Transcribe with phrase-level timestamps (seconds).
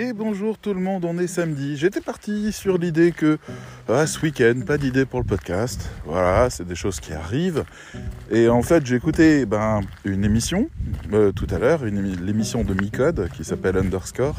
[0.00, 1.76] Et bonjour tout le monde, on est samedi.
[1.76, 3.36] J'étais parti sur l'idée que
[3.88, 5.90] ah, ce week-end, pas d'idée pour le podcast.
[6.04, 7.64] Voilà, c'est des choses qui arrivent.
[8.30, 10.70] Et en fait, j'ai écouté ben, une émission
[11.12, 14.36] euh, tout à l'heure, l'émission de Micode qui s'appelle Underscore,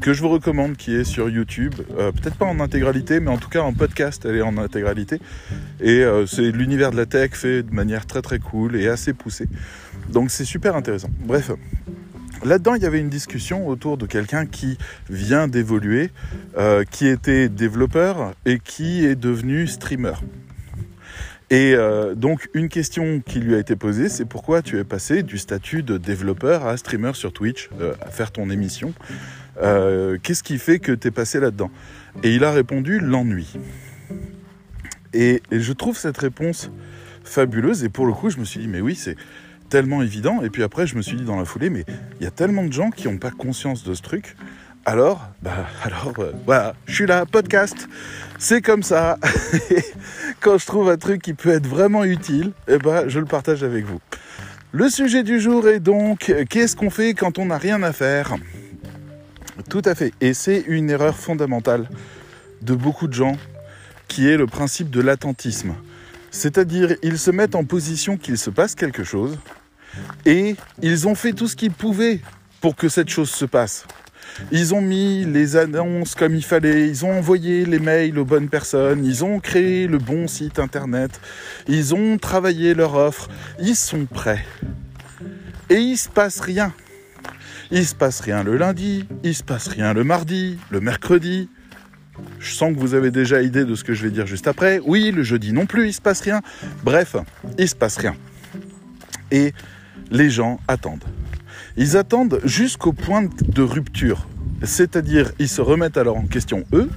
[0.00, 1.74] que je vous recommande, qui est sur YouTube.
[1.98, 5.20] Euh, peut-être pas en intégralité, mais en tout cas en podcast, elle est en intégralité.
[5.82, 9.12] Et euh, c'est l'univers de la tech fait de manière très très cool et assez
[9.12, 9.48] poussée.
[10.08, 11.10] Donc c'est super intéressant.
[11.20, 11.50] Bref.
[12.44, 14.76] Là-dedans, il y avait une discussion autour de quelqu'un qui
[15.08, 16.10] vient d'évoluer,
[16.58, 20.12] euh, qui était développeur et qui est devenu streamer.
[21.48, 25.22] Et euh, donc une question qui lui a été posée, c'est pourquoi tu es passé
[25.22, 28.92] du statut de développeur à streamer sur Twitch, euh, à faire ton émission.
[29.56, 31.70] Qu'est-ce qui fait que tu es passé là-dedans?
[32.22, 33.54] Et il a répondu l'ennui.
[35.14, 36.70] et, je trouve cette réponse
[37.22, 37.84] fabuleuse.
[37.84, 39.16] Et pour le coup, je me suis dit, mais oui, c'est
[39.74, 40.40] tellement évident.
[40.44, 41.84] Et puis après, je me suis dit dans la foulée, mais
[42.20, 44.36] il y a tellement de gens qui n'ont pas conscience de ce truc.
[44.84, 47.88] Alors, bah, alors, euh, voilà, je suis là, podcast.
[48.38, 49.18] C'est comme ça.
[50.40, 53.64] Quand je trouve un truc qui peut être vraiment utile, eh ben, je le partage
[53.64, 53.98] avec vous.
[54.70, 58.36] Le sujet du jour est donc, qu'est-ce qu'on fait quand on n'a rien à faire?
[59.68, 60.12] Tout à fait.
[60.20, 61.88] Et c'est une erreur fondamentale
[62.62, 63.36] de beaucoup de gens,
[64.06, 65.74] qui est le principe de l'attentisme.
[66.30, 69.38] C'est-à-dire, ils se mettent en position qu'il se passe quelque chose,
[70.26, 72.20] et ils ont fait tout ce qu'ils pouvaient
[72.60, 73.86] pour que cette chose se passe.
[74.50, 78.48] Ils ont mis les annonces comme il fallait, ils ont envoyé les mails aux bonnes
[78.48, 81.20] personnes, ils ont créé le bon site internet,
[81.68, 83.28] ils ont travaillé leur offre,
[83.60, 84.44] ils sont prêts.
[85.70, 86.72] Et il se passe rien.
[87.70, 91.48] Il se passe rien le lundi, il se passe rien le mardi, le mercredi.
[92.38, 94.80] Je sens que vous avez déjà idée de ce que je vais dire juste après.
[94.84, 96.42] Oui, le jeudi non plus, il se passe rien.
[96.84, 97.16] Bref,
[97.58, 98.14] il se passe rien.
[100.10, 101.04] Les gens attendent.
[101.76, 104.26] Ils attendent jusqu'au point de rupture.
[104.62, 106.90] C'est-à-dire, ils se remettent alors en question eux,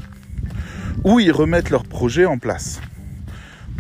[1.03, 2.79] ou ils remettent leur projet en place,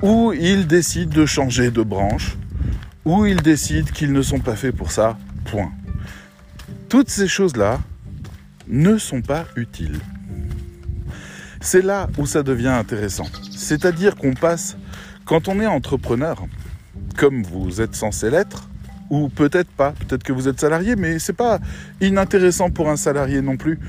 [0.01, 2.35] ou ils décident de changer de branche,
[3.05, 5.71] ou ils décident qu'ils ne sont pas faits pour ça, point.
[6.89, 7.79] Toutes ces choses-là
[8.67, 9.99] ne sont pas utiles.
[11.61, 13.27] C'est là où ça devient intéressant.
[13.55, 14.77] C'est-à-dire qu'on passe,
[15.25, 16.45] quand on est entrepreneur,
[17.17, 18.69] comme vous êtes censé l'être,
[19.09, 21.59] ou peut-être pas, peut-être que vous êtes salarié, mais c'est pas
[22.01, 23.79] inintéressant pour un salarié non plus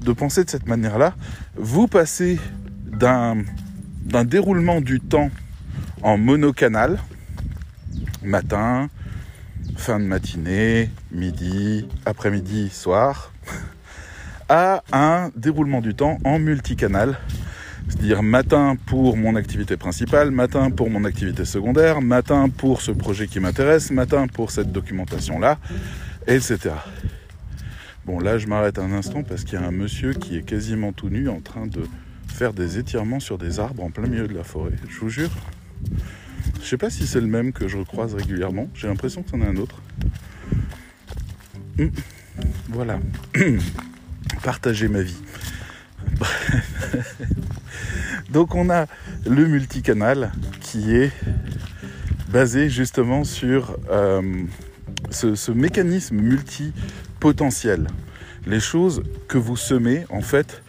[0.00, 1.14] de penser de cette manière-là.
[1.56, 2.38] Vous passez
[2.86, 3.38] d'un,
[4.04, 5.30] d'un déroulement du temps
[6.02, 6.98] en monocanal,
[8.22, 8.88] matin,
[9.76, 13.32] fin de matinée, midi, après-midi, soir,
[14.48, 17.18] à un déroulement du temps en multicanal,
[17.88, 23.26] c'est-à-dire matin pour mon activité principale, matin pour mon activité secondaire, matin pour ce projet
[23.26, 25.58] qui m'intéresse, matin pour cette documentation-là,
[26.26, 26.70] etc.
[28.04, 30.92] Bon, là, je m'arrête un instant parce qu'il y a un monsieur qui est quasiment
[30.92, 31.82] tout nu en train de
[32.26, 34.72] faire des étirements sur des arbres en plein milieu de la forêt.
[34.88, 35.30] Je vous jure.
[36.62, 38.68] Je sais pas si c'est le même que je recroise régulièrement.
[38.74, 39.82] J'ai l'impression que c'en est un autre.
[41.78, 41.90] Hum.
[42.68, 43.00] Voilà.
[44.42, 45.16] Partager ma vie.
[48.30, 48.86] Donc on a
[49.26, 51.12] le multicanal qui est
[52.28, 54.22] basé justement sur euh,
[55.10, 57.86] ce, mécanisme multipotentiel.
[58.46, 60.62] Les choses que vous semez, en fait,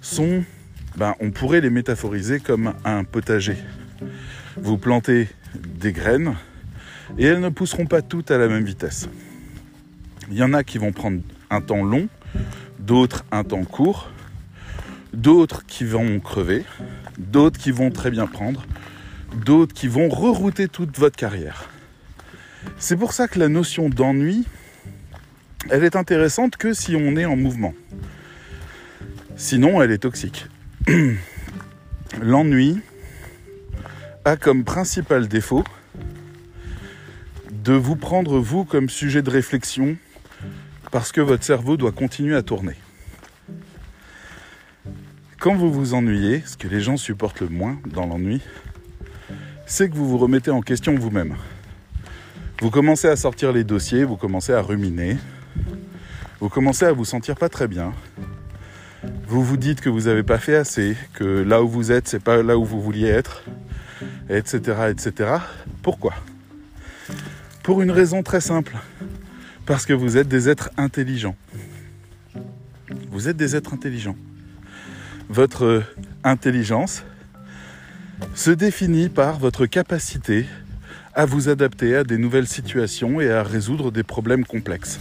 [0.00, 0.44] sont,
[0.96, 3.56] ben, on pourrait les métaphoriser comme un potager.
[4.56, 6.34] Vous plantez des graines
[7.16, 9.08] et elles ne pousseront pas toutes à la même vitesse.
[10.30, 11.20] Il y en a qui vont prendre
[11.50, 12.08] un temps long,
[12.78, 14.10] d'autres un temps court,
[15.12, 16.64] d'autres qui vont crever,
[17.18, 18.64] d'autres qui vont très bien prendre,
[19.44, 21.68] d'autres qui vont rerouter toute votre carrière.
[22.78, 24.44] C'est pour ça que la notion d'ennui,
[25.70, 27.74] elle est intéressante que si on est en mouvement.
[29.36, 30.46] Sinon, elle est toxique.
[32.22, 32.80] L'ennui
[34.24, 35.64] a comme principal défaut
[37.50, 39.96] de vous prendre vous comme sujet de réflexion
[40.90, 42.76] parce que votre cerveau doit continuer à tourner.
[45.44, 48.40] Quand vous vous ennuyez, ce que les gens supportent le moins dans l'ennui,
[49.66, 51.34] c'est que vous vous remettez en question vous-même.
[52.62, 55.18] Vous commencez à sortir les dossiers, vous commencez à ruminer,
[56.40, 57.92] vous commencez à vous sentir pas très bien.
[59.28, 62.24] Vous vous dites que vous n'avez pas fait assez, que là où vous êtes, c'est
[62.24, 63.44] pas là où vous vouliez être,
[64.30, 64.56] etc.,
[64.88, 65.30] etc.
[65.82, 66.14] Pourquoi?
[67.62, 68.78] Pour une raison très simple.
[69.66, 71.36] Parce que vous êtes des êtres intelligents.
[73.10, 74.16] Vous êtes des êtres intelligents
[75.28, 75.82] votre
[76.22, 77.02] intelligence
[78.34, 80.46] se définit par votre capacité
[81.14, 84.98] à vous adapter à des nouvelles situations et à résoudre des problèmes complexes.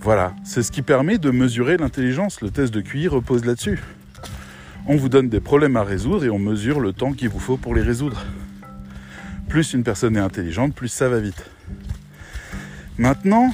[0.00, 2.40] Voilà, c'est ce qui permet de mesurer l'intelligence.
[2.40, 3.82] Le test de QI repose là-dessus.
[4.86, 7.56] On vous donne des problèmes à résoudre et on mesure le temps qu'il vous faut
[7.56, 8.22] pour les résoudre.
[9.48, 11.48] Plus une personne est intelligente, plus ça va vite.
[12.98, 13.52] Maintenant,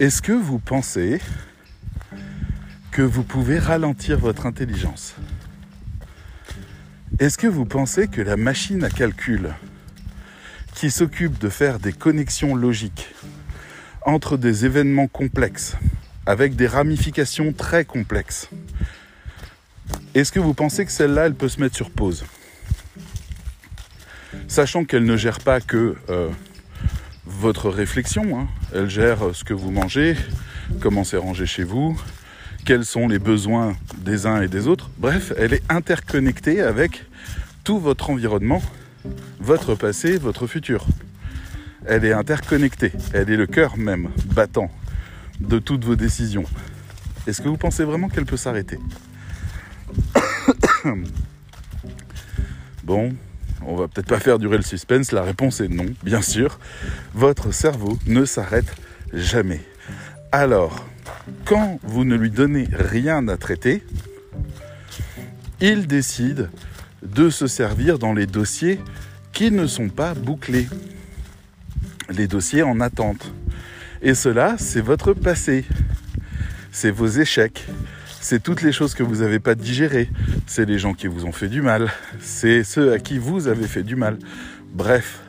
[0.00, 1.20] est-ce que vous pensez
[2.92, 5.14] que vous pouvez ralentir votre intelligence
[7.18, 9.54] Est-ce que vous pensez que la machine à calcul
[10.74, 13.08] qui s'occupe de faire des connexions logiques
[14.04, 15.76] entre des événements complexes,
[16.26, 18.50] avec des ramifications très complexes,
[20.14, 22.26] est-ce que vous pensez que celle-là, elle peut se mettre sur pause?
[24.48, 26.28] Sachant qu'elle ne gère pas que euh,
[27.24, 28.48] votre réflexion, hein.
[28.74, 30.14] elle gère ce que vous mangez,
[30.80, 31.98] comment c'est rangé chez vous,
[32.64, 34.90] quels sont les besoins des uns et des autres.
[34.98, 37.04] Bref, elle est interconnectée avec
[37.64, 38.62] tout votre environnement,
[39.40, 40.86] votre passé, votre futur.
[41.86, 44.70] Elle est interconnectée, elle est le cœur même battant
[45.40, 46.44] de toutes vos décisions.
[47.26, 48.78] Est-ce que vous pensez vraiment qu'elle peut s'arrêter
[52.84, 53.12] Bon,
[53.64, 56.58] on va peut-être pas faire durer le suspense, la réponse est non, bien sûr.
[57.14, 58.74] Votre cerveau ne s'arrête
[59.12, 59.60] jamais.
[60.32, 60.84] Alors,
[61.44, 63.82] quand vous ne lui donnez rien à traiter,
[65.60, 66.50] il décide
[67.02, 68.80] de se servir dans les dossiers
[69.32, 70.68] qui ne sont pas bouclés,
[72.10, 73.32] les dossiers en attente.
[74.02, 75.64] Et cela, c'est votre passé,
[76.72, 77.66] c'est vos échecs,
[78.20, 80.10] c'est toutes les choses que vous n'avez pas digérées,
[80.46, 81.90] c'est les gens qui vous ont fait du mal,
[82.20, 84.18] c'est ceux à qui vous avez fait du mal.
[84.72, 85.20] Bref,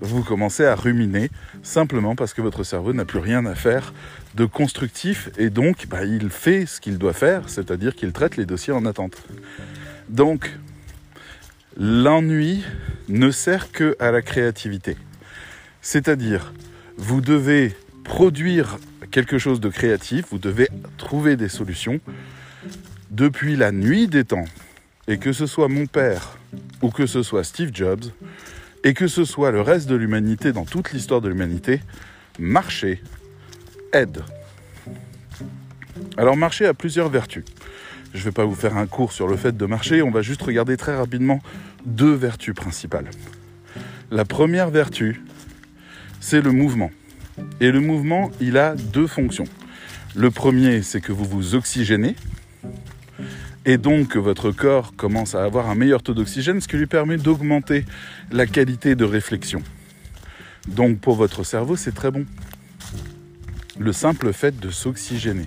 [0.00, 1.30] vous commencez à ruminer
[1.62, 3.92] simplement parce que votre cerveau n'a plus rien à faire
[4.36, 8.44] de constructif et donc bah, il fait ce qu'il doit faire, c'est-à-dire qu'il traite les
[8.44, 9.22] dossiers en attente.
[10.08, 10.50] Donc,
[11.76, 12.62] l'ennui
[13.08, 14.96] ne sert que à la créativité.
[15.80, 16.52] C'est-à-dire,
[16.96, 17.74] vous devez
[18.04, 18.78] produire
[19.10, 20.68] quelque chose de créatif, vous devez
[20.98, 22.00] trouver des solutions
[23.10, 24.44] depuis la nuit des temps.
[25.08, 26.36] Et que ce soit mon père
[26.82, 28.04] ou que ce soit Steve Jobs,
[28.84, 31.80] et que ce soit le reste de l'humanité dans toute l'histoire de l'humanité,
[32.38, 33.02] marcher
[36.18, 37.44] Alors marcher a plusieurs vertus.
[38.12, 40.22] Je ne vais pas vous faire un cours sur le fait de marcher, on va
[40.22, 41.40] juste regarder très rapidement
[41.84, 43.10] deux vertus principales.
[44.10, 45.22] La première vertu,
[46.20, 46.90] c'est le mouvement.
[47.60, 49.46] Et le mouvement, il a deux fonctions.
[50.14, 52.16] Le premier, c'est que vous vous oxygénez.
[53.64, 57.16] Et donc, votre corps commence à avoir un meilleur taux d'oxygène, ce qui lui permet
[57.16, 57.84] d'augmenter
[58.30, 59.62] la qualité de réflexion.
[60.68, 62.24] Donc, pour votre cerveau, c'est très bon.
[63.78, 65.46] Le simple fait de s'oxygéner.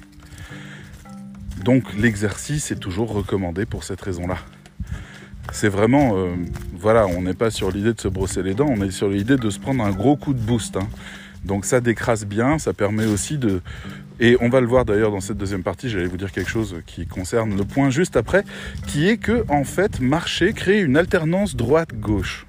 [1.63, 4.37] Donc, l'exercice est toujours recommandé pour cette raison-là.
[5.51, 6.35] C'est vraiment, euh,
[6.73, 9.35] voilà, on n'est pas sur l'idée de se brosser les dents, on est sur l'idée
[9.35, 10.77] de se prendre un gros coup de boost.
[10.77, 10.87] Hein.
[11.43, 13.61] Donc ça décrase bien, ça permet aussi de...
[14.19, 16.75] Et on va le voir d'ailleurs dans cette deuxième partie, j'allais vous dire quelque chose
[16.85, 18.43] qui concerne le point juste après,
[18.85, 22.45] qui est que en fait, marcher crée une alternance droite-gauche.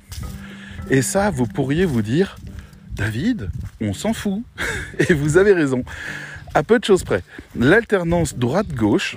[0.90, 2.36] Et ça, vous pourriez vous dire,
[3.00, 3.48] David,
[3.80, 4.42] on s'en fout.
[5.08, 5.84] Et vous avez raison.
[6.52, 7.22] À peu de choses près.
[7.58, 9.16] L'alternance droite-gauche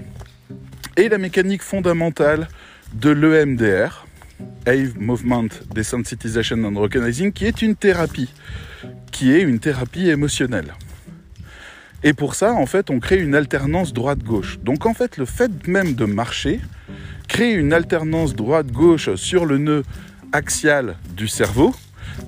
[0.95, 2.47] est la mécanique fondamentale
[2.93, 4.07] de l'EMDR,
[4.65, 8.29] Ave Movement Desensitization and Recognizing, qui est une thérapie
[9.11, 10.73] qui est une thérapie émotionnelle.
[12.03, 14.59] Et pour ça, en fait, on crée une alternance droite-gauche.
[14.59, 16.59] Donc en fait, le fait même de marcher
[17.27, 19.83] crée une alternance droite-gauche sur le nœud
[20.31, 21.73] axial du cerveau,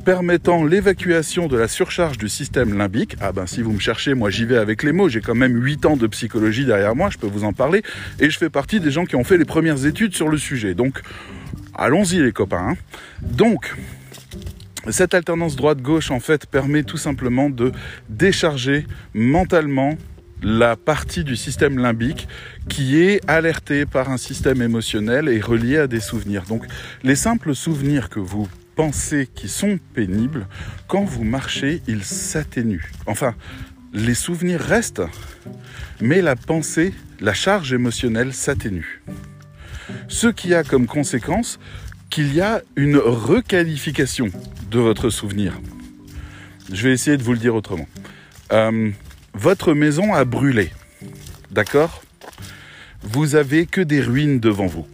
[0.03, 3.15] permettant l'évacuation de la surcharge du système limbique.
[3.21, 5.55] Ah ben si vous me cherchez, moi j'y vais avec les mots, j'ai quand même
[5.61, 7.83] 8 ans de psychologie derrière moi, je peux vous en parler,
[8.19, 10.73] et je fais partie des gens qui ont fait les premières études sur le sujet.
[10.73, 11.01] Donc
[11.73, 12.69] allons-y les copains.
[12.69, 12.77] Hein.
[13.21, 13.75] Donc
[14.89, 17.71] cette alternance droite-gauche, en fait, permet tout simplement de
[18.09, 19.97] décharger mentalement
[20.43, 22.27] la partie du système limbique
[22.69, 26.43] qui est alertée par un système émotionnel et reliée à des souvenirs.
[26.47, 26.65] Donc,
[27.03, 30.47] les simples souvenirs que vous pensez qui sont pénibles,
[30.87, 32.91] quand vous marchez, ils s'atténuent.
[33.05, 33.35] Enfin,
[33.93, 35.03] les souvenirs restent,
[36.01, 39.01] mais la pensée, la charge émotionnelle s'atténue.
[40.07, 41.59] Ce qui a comme conséquence
[42.09, 44.29] qu'il y a une requalification
[44.71, 45.59] de votre souvenir.
[46.71, 47.87] Je vais essayer de vous le dire autrement.
[48.51, 48.91] Euh,
[49.33, 50.71] votre maison a brûlé,
[51.51, 52.03] d'accord?
[53.03, 54.87] Vous avez que des ruines devant vous.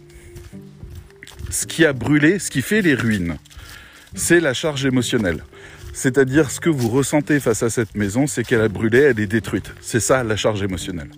[1.50, 3.36] Ce qui a brûlé, ce qui fait les ruines,
[4.14, 5.42] c'est la charge émotionnelle.
[5.92, 9.26] C'est-à-dire ce que vous ressentez face à cette maison, c'est qu'elle a brûlé, elle est
[9.26, 9.72] détruite.
[9.80, 11.10] C'est ça la charge émotionnelle.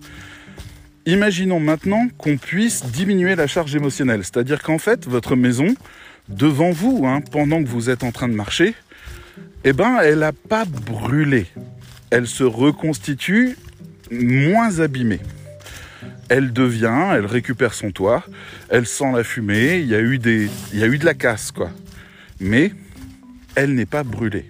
[1.05, 5.75] Imaginons maintenant qu'on puisse diminuer la charge émotionnelle, c'est-à-dire qu'en fait, votre maison,
[6.29, 8.73] devant vous, hein, pendant que vous êtes en train de marcher,
[9.63, 11.45] eh ben, elle n'a pas brûlé.
[12.09, 13.57] Elle se reconstitue
[14.11, 15.19] moins abîmée.
[16.27, 18.25] Elle devient, elle récupère son toit,
[18.69, 20.19] elle sent la fumée, il y a eu,
[20.73, 21.69] il y a eu de la casse, quoi.
[22.39, 22.71] Mais
[23.55, 24.45] elle n'est pas brûlée.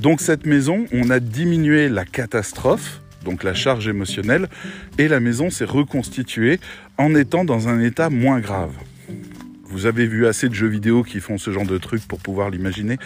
[0.00, 4.48] Donc cette maison, on a diminué la catastrophe, donc la charge émotionnelle,
[4.98, 6.60] et la maison s'est reconstituée
[6.98, 8.72] en étant dans un état moins grave.
[9.74, 12.48] Vous avez vu assez de jeux vidéo qui font ce genre de trucs pour pouvoir
[12.48, 12.96] l'imaginer.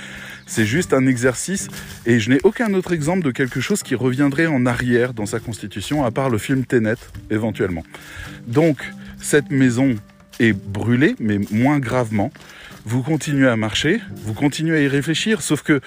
[0.47, 1.69] C'est juste un exercice
[2.05, 5.41] et je n'ai aucun autre exemple de quelque chose qui reviendrait en arrière dans sa
[5.41, 6.97] constitution à part le film Tenet
[7.31, 7.85] éventuellement.
[8.47, 8.83] Donc
[9.19, 9.95] cette maison
[10.41, 12.33] est brûlée mais moins gravement
[12.89, 15.83] vous continuez à marcher, vous continuez à y réfléchir, sauf que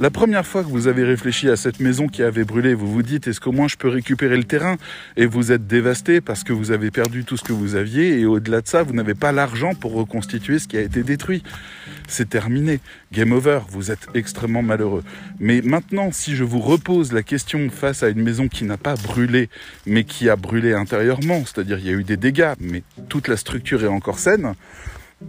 [0.00, 3.02] la première fois que vous avez réfléchi à cette maison qui avait brûlé, vous vous
[3.02, 4.78] dites est-ce qu'au moins je peux récupérer le terrain?
[5.18, 8.24] Et vous êtes dévasté parce que vous avez perdu tout ce que vous aviez et
[8.24, 11.42] au-delà de ça, vous n'avez pas l'argent pour reconstituer ce qui a été détruit.
[12.06, 12.80] C'est terminé.
[13.12, 15.04] Game over, vous êtes extrêmement malheureux.
[15.40, 18.94] Mais maintenant, si je vous repose la question face à une maison qui n'a pas
[18.94, 19.50] brûlé,
[19.84, 23.36] mais qui a brûlé intérieurement, c'est-à-dire il y a eu des dégâts, mais toute la
[23.36, 24.54] structure est encore saine,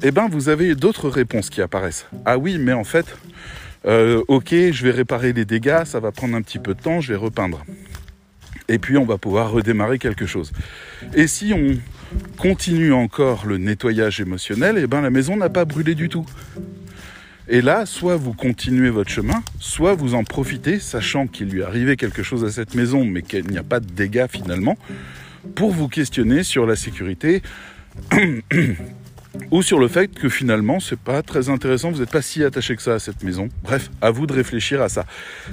[0.03, 2.07] eh ben vous avez d'autres réponses qui apparaissent.
[2.25, 3.05] Ah oui, mais en fait,
[3.85, 7.01] euh, ok, je vais réparer les dégâts, ça va prendre un petit peu de temps,
[7.01, 7.65] je vais repeindre.
[8.67, 10.51] Et puis on va pouvoir redémarrer quelque chose.
[11.15, 11.77] Et si on
[12.37, 16.25] continue encore le nettoyage émotionnel, eh ben la maison n'a pas brûlé du tout.
[17.51, 21.95] Et là, soit vous continuez votre chemin, soit vous en profitez, sachant qu'il lui arrivait
[21.95, 24.77] quelque chose à cette maison, mais qu'il n'y a pas de dégâts finalement,
[25.55, 27.41] pour vous questionner sur la sécurité
[29.51, 32.75] ou sur le fait que finalement c'est pas très intéressant, vous n'êtes pas si attaché
[32.75, 33.49] que ça à cette maison.
[33.63, 35.05] Bref, à vous de réfléchir à ça.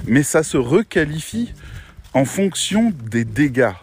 [0.05, 1.53] Mais ça se requalifie
[2.13, 3.73] en fonction des dégâts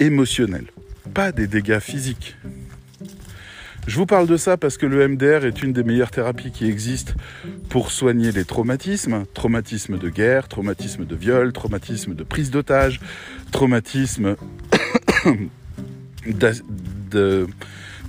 [0.00, 0.66] émotionnels,
[1.14, 2.36] pas des dégâts physiques.
[3.86, 6.66] Je vous parle de ça parce que le MDR est une des meilleures thérapies qui
[6.66, 7.12] existent
[7.68, 13.00] pour soigner les traumatismes, traumatisme de guerre, traumatisme de viol, traumatisme de prise d'otage,
[13.52, 14.34] traumatisme
[16.26, 17.46] de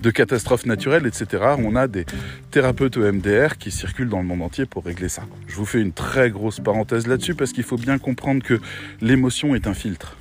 [0.02, 1.44] de catastrophes naturelles, etc.
[1.60, 2.06] On a des
[2.52, 5.24] thérapeutes EMDR qui circulent dans le monde entier pour régler ça.
[5.48, 8.60] Je vous fais une très grosse parenthèse là-dessus parce qu'il faut bien comprendre que
[9.02, 10.18] l'émotion est un filtre.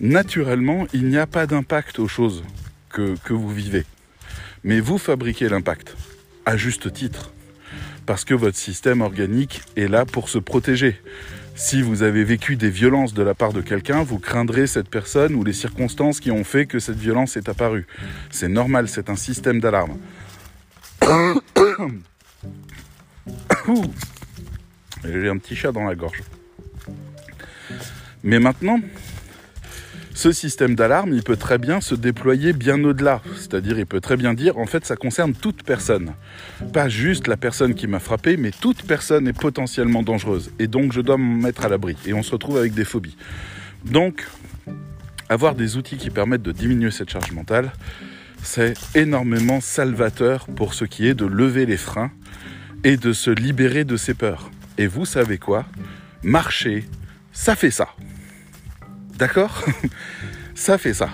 [0.00, 2.42] Naturellement, il n'y a pas d'impact aux choses
[2.90, 3.84] que, que vous vivez.
[4.64, 5.96] Mais vous fabriquez l'impact,
[6.44, 7.32] à juste titre,
[8.06, 11.00] parce que votre système organique est là pour se protéger.
[11.54, 15.34] Si vous avez vécu des violences de la part de quelqu'un, vous craindrez cette personne
[15.34, 17.86] ou les circonstances qui ont fait que cette violence est apparue.
[18.30, 19.98] C'est normal, c'est un système d'alarme.
[25.04, 26.22] J'ai un petit chat dans la gorge.
[28.24, 28.80] Mais maintenant,
[30.22, 33.22] ce système d'alarme, il peut très bien se déployer bien au-delà.
[33.34, 36.12] C'est-à-dire, il peut très bien dire, en fait, ça concerne toute personne.
[36.72, 40.52] Pas juste la personne qui m'a frappé, mais toute personne est potentiellement dangereuse.
[40.60, 41.96] Et donc, je dois me mettre à l'abri.
[42.06, 43.16] Et on se retrouve avec des phobies.
[43.84, 44.24] Donc,
[45.28, 47.72] avoir des outils qui permettent de diminuer cette charge mentale,
[48.44, 52.12] c'est énormément salvateur pour ce qui est de lever les freins
[52.84, 54.52] et de se libérer de ses peurs.
[54.78, 55.66] Et vous savez quoi?
[56.22, 56.84] Marcher,
[57.32, 57.88] ça fait ça.
[59.16, 59.64] D'accord
[60.54, 61.10] Ça fait ça.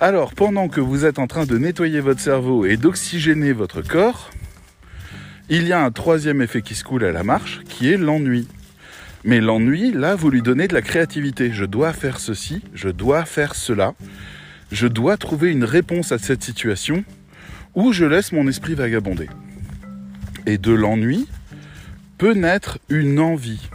[0.00, 4.30] Alors, pendant que vous êtes en train de nettoyer votre cerveau et d'oxygéner votre corps,
[5.48, 8.46] il y a un troisième effet qui se coule à la marche, qui est l'ennui.
[9.24, 11.50] Mais l'ennui, là, vous lui donnez de la créativité.
[11.52, 13.94] Je dois faire ceci, je dois faire cela,
[14.70, 17.04] je dois trouver une réponse à cette situation,
[17.74, 19.28] ou je laisse mon esprit vagabonder.
[20.46, 21.26] Et de l'ennui
[22.18, 23.68] peut naître une envie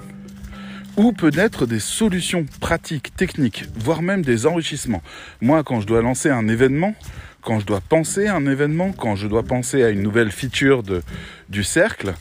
[0.97, 5.01] ou peut naître des solutions pratiques, techniques, voire même des enrichissements.
[5.41, 6.95] Moi, quand je dois lancer un événement,
[7.41, 10.83] quand je dois penser à un événement, quand je dois penser à une nouvelle feature
[10.83, 11.01] de,
[11.49, 12.13] du cercle,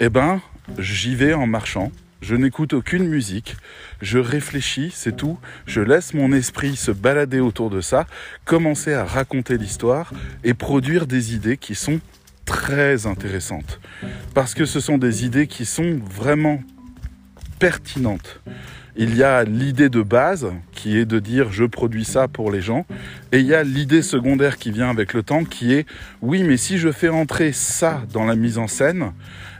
[0.00, 0.40] eh ben,
[0.78, 1.90] j'y vais en marchant.
[2.20, 3.56] Je n'écoute aucune musique,
[4.02, 5.38] je réfléchis, c'est tout.
[5.66, 8.06] Je laisse mon esprit se balader autour de ça,
[8.44, 12.00] commencer à raconter l'histoire et produire des idées qui sont
[12.44, 13.78] très intéressantes.
[14.34, 16.60] Parce que ce sont des idées qui sont vraiment
[17.58, 18.40] pertinente.
[19.00, 22.60] Il y a l'idée de base qui est de dire je produis ça pour les
[22.60, 22.84] gens
[23.30, 25.86] et il y a l'idée secondaire qui vient avec le temps qui est
[26.20, 29.12] oui mais si je fais entrer ça dans la mise en scène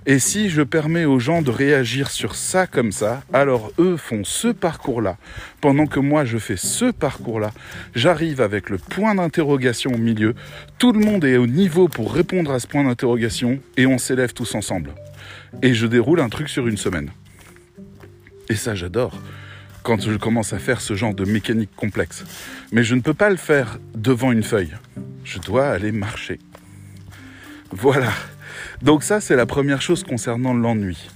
[0.07, 4.25] et si je permets aux gens de réagir sur ça comme ça, alors eux font
[4.25, 5.19] ce parcours-là.
[5.61, 7.50] Pendant que moi je fais ce parcours-là,
[7.95, 10.35] j'arrive avec le point d'interrogation au milieu,
[10.78, 14.33] tout le monde est au niveau pour répondre à ce point d'interrogation et on s'élève
[14.33, 14.93] tous ensemble.
[15.62, 17.11] Et je déroule un truc sur une semaine.
[18.50, 19.12] Et ça, j'adore
[19.83, 22.25] quand je commence à faire ce genre de mécanique complexe.
[22.73, 24.75] Mais je ne peux pas le faire devant une feuille.
[25.25, 26.40] Je dois aller marcher.
[27.71, 28.12] Voilà.
[28.83, 31.09] Donc ça, c'est la première chose concernant l'ennui.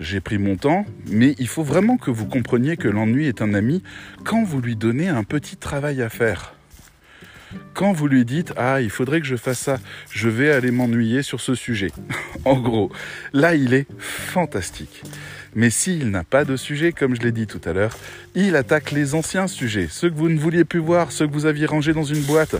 [0.00, 3.54] j'ai pris mon temps, mais il faut vraiment que vous compreniez que l'ennui est un
[3.54, 3.82] ami
[4.24, 6.54] quand vous lui donnez un petit travail à faire.
[7.74, 9.78] Quand vous lui dites Ah, il faudrait que je fasse ça,
[10.10, 11.92] je vais aller m'ennuyer sur ce sujet.
[12.44, 12.90] en gros,
[13.32, 15.02] là, il est fantastique.
[15.56, 17.96] Mais s'il n'a pas de sujet, comme je l'ai dit tout à l'heure,
[18.34, 21.46] il attaque les anciens sujets, ceux que vous ne vouliez plus voir, ceux que vous
[21.46, 22.56] aviez rangés dans une boîte.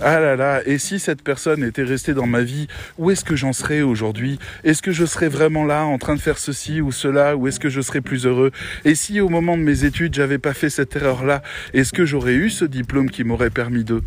[0.00, 3.36] Ah là là, et si cette personne était restée dans ma vie, où est-ce que
[3.36, 4.38] j'en serais aujourd'hui?
[4.64, 7.36] Est-ce que je serais vraiment là en train de faire ceci ou cela?
[7.36, 8.50] Ou est-ce que je serais plus heureux?
[8.86, 11.42] Et si au moment de mes études, j'avais pas fait cette erreur-là,
[11.74, 14.00] est-ce que j'aurais eu ce diplôme qui m'aurait permis de...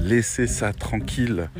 [0.00, 1.50] Laissez ça tranquille?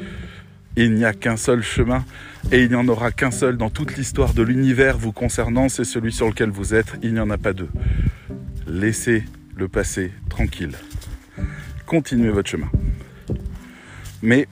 [0.79, 2.05] Il n'y a qu'un seul chemin
[2.53, 5.85] et il n'y en aura qu'un seul dans toute l'histoire de l'univers vous concernant, c'est
[5.85, 7.69] celui sur lequel vous êtes, il n'y en a pas deux.
[8.67, 9.25] Laissez
[9.57, 10.77] le passé tranquille.
[11.87, 12.71] Continuez votre chemin.
[14.23, 14.49] Mais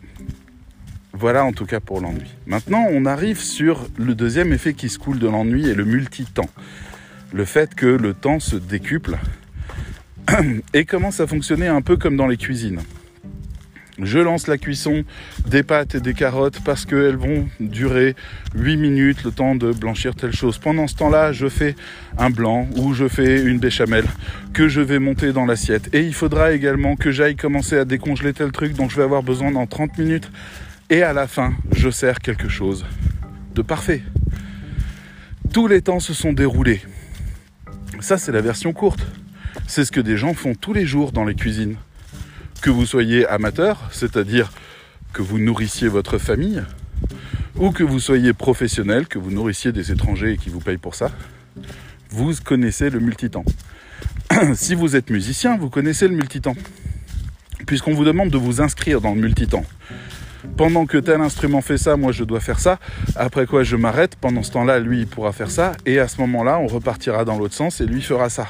[1.12, 2.34] voilà en tout cas pour l'ennui.
[2.46, 6.50] Maintenant, on arrive sur le deuxième effet qui se coule de l'ennui et le multitemps.
[7.32, 9.18] Le fait que le temps se décuple
[10.74, 12.80] et commence à fonctionner un peu comme dans les cuisines?
[14.02, 15.04] Je lance la cuisson
[15.46, 18.16] des pâtes et des carottes parce qu'elles vont durer
[18.56, 20.58] 8 minutes le temps de blanchir telle chose.
[20.58, 21.76] Pendant ce temps-là, je fais
[22.18, 24.04] un blanc ou je fais une béchamel
[24.52, 25.94] que je vais monter dans l'assiette.
[25.94, 29.22] Et il faudra également que j'aille commencer à décongeler tel truc dont je vais avoir
[29.22, 30.28] besoin dans 30 minutes.
[30.90, 32.84] Et à la fin, je sers quelque chose
[33.54, 34.02] de parfait.
[35.52, 36.82] Tous les temps se sont déroulés.
[38.00, 39.06] Ça, c'est la version courte.
[39.68, 41.76] C'est ce que des gens font tous les jours dans les cuisines
[42.64, 44.50] que vous soyez amateur, c'est-à-dire
[45.12, 46.62] que vous nourrissiez votre famille,
[47.56, 50.94] ou que vous soyez professionnel, que vous nourrissiez des étrangers et qui vous payent pour
[50.94, 51.10] ça,
[52.08, 53.44] vous connaissez le multitemps.
[54.54, 56.56] si vous êtes musicien, vous connaissez le multitemps.
[57.66, 59.66] Puisqu'on vous demande de vous inscrire dans le multitemps.
[60.56, 62.78] Pendant que tel instrument fait ça, moi je dois faire ça.
[63.14, 64.16] Après quoi je m'arrête.
[64.16, 65.72] Pendant ce temps-là, lui il pourra faire ça.
[65.84, 68.48] Et à ce moment-là, on repartira dans l'autre sens et lui fera ça.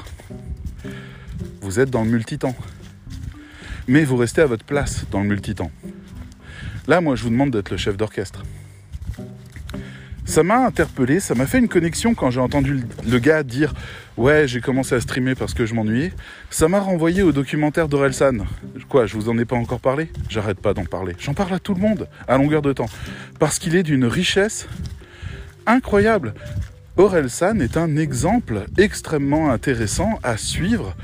[1.59, 2.55] Vous êtes dans le multitemps
[3.87, 5.71] mais vous restez à votre place dans le multitemps.
[6.87, 8.43] Là, moi, je vous demande d'être le chef d'orchestre.
[10.25, 13.73] Ça m'a interpellé, ça m'a fait une connexion quand j'ai entendu le gars dire
[14.17, 16.13] Ouais, j'ai commencé à streamer parce que je m'ennuyais.
[16.49, 18.37] Ça m'a renvoyé au documentaire d'Orelsan.
[18.89, 20.09] Quoi, je vous en ai pas encore parlé?
[20.29, 21.15] J'arrête pas d'en parler.
[21.19, 22.89] J'en parle à tout le monde, à longueur de temps.
[23.37, 24.67] Parce qu'il est d'une richesse
[25.67, 26.33] incroyable.
[26.97, 30.95] Orelsan est un exemple extrêmement intéressant à suivre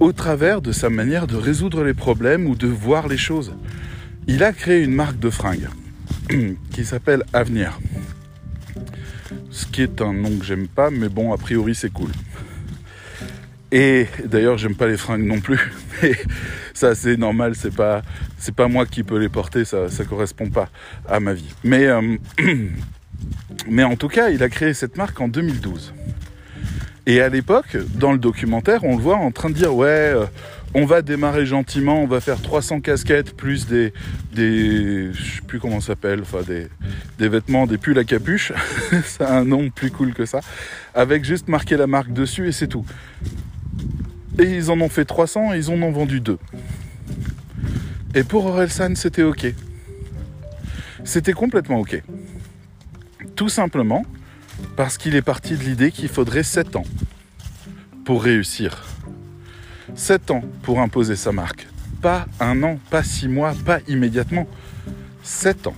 [0.00, 3.54] au travers de sa manière de résoudre les problèmes ou de voir les choses.
[4.26, 5.68] Il a créé une marque de fringues
[6.70, 7.78] qui s'appelle Avenir.
[9.50, 12.10] Ce qui est un nom que j'aime pas, mais bon, a priori c'est cool.
[13.72, 15.72] Et d'ailleurs, j'aime pas les fringues non plus.
[16.02, 16.12] Mais
[16.74, 17.54] ça, c'est normal.
[17.56, 18.02] C'est pas,
[18.68, 19.64] moi qui peux les porter.
[19.64, 20.68] Ça, ça correspond pas
[21.08, 21.54] à ma vie.
[21.64, 22.16] Mais, euh,
[23.68, 25.94] mais en tout cas, il a créé cette marque en 2012.
[27.06, 30.26] Et à l'époque, dans le documentaire, on le voit en train de dire ouais, euh,
[30.74, 33.92] on va démarrer gentiment, on va faire 300 casquettes plus des,
[34.32, 38.52] des, je sais plus comment ça s'appelle, enfin des, vêtements, des pulls à capuche,
[39.04, 40.40] ça a un nom plus cool que ça,
[40.94, 42.86] avec juste marqué la marque dessus et c'est tout.
[44.38, 46.38] Et ils en ont fait 300 et ils en ont vendu deux.
[48.14, 49.52] Et pour Orelsan, c'était ok.
[51.04, 52.00] C'était complètement ok.
[53.34, 54.04] Tout simplement
[54.76, 56.84] parce qu'il est parti de l'idée qu'il faudrait 7 ans
[58.04, 58.84] pour réussir.
[59.94, 61.66] 7 ans pour imposer sa marque.
[62.00, 64.48] Pas un an, pas 6 mois, pas immédiatement.
[65.22, 65.76] 7 ans.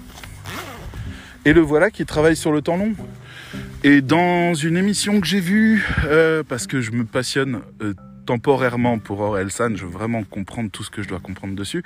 [1.44, 2.94] Et le voilà qui travaille sur le temps long.
[3.82, 7.92] Et dans une émission que j'ai vue, euh, parce que je me passionne euh,
[8.24, 11.82] temporairement pour Orelsan, je veux vraiment comprendre tout ce que je dois comprendre dessus,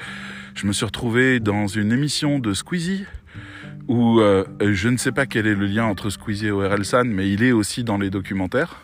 [0.54, 3.04] je me suis retrouvé dans une émission de Squeezie,
[3.88, 7.30] où euh, je ne sais pas quel est le lien entre Squeezie et Orelsan, mais
[7.30, 8.82] il est aussi dans les documentaires.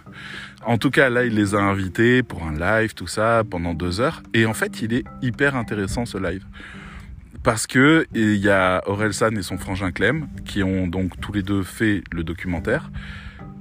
[0.65, 4.01] En tout cas, là, il les a invités pour un live, tout ça, pendant deux
[4.01, 4.23] heures.
[4.33, 6.45] Et en fait, il est hyper intéressant ce live.
[7.43, 11.43] Parce que il y a Orelsan et son frangin Clem, qui ont donc tous les
[11.43, 12.91] deux fait le documentaire.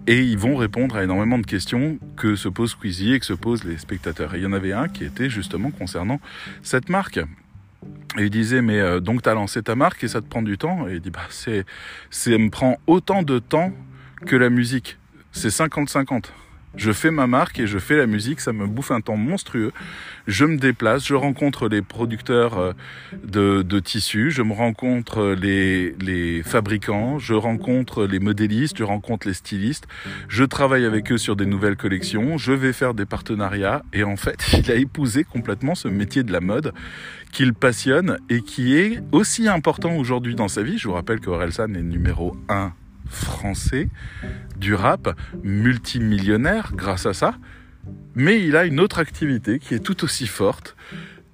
[0.08, 3.34] Et ils vont répondre à énormément de questions que se pose Squeezie et que se
[3.34, 4.36] posent les spectateurs.
[4.36, 6.21] Et il y en avait un qui était justement concernant
[6.62, 7.19] cette marque.
[8.17, 10.41] Et il disait, mais euh, donc tu as lancé ta marque et ça te prend
[10.43, 11.65] du temps Et il dit, bah c'est,
[12.10, 13.72] c'est me prend autant de temps
[14.26, 14.98] que la musique.
[15.32, 16.26] C'est 50-50.
[16.75, 19.71] Je fais ma marque et je fais la musique, ça me bouffe un temps monstrueux.
[20.25, 22.73] Je me déplace, je rencontre les producteurs euh,
[23.23, 29.88] de, tissus, je me rencontre les, fabricants, je rencontre les modélistes, je rencontre les stylistes,
[30.27, 34.15] je travaille avec eux sur des nouvelles collections, je vais faire des partenariats et en
[34.15, 36.73] fait, il a épousé complètement ce métier de la mode
[37.31, 40.77] qu'il passionne et qui est aussi important aujourd'hui dans sa vie.
[40.77, 42.73] Je vous rappelle que Orelsan est numéro 1
[43.13, 43.89] français
[44.58, 47.36] du rap, multimillionnaire grâce à ça,
[48.15, 50.76] mais il a une autre activité qui est tout aussi forte,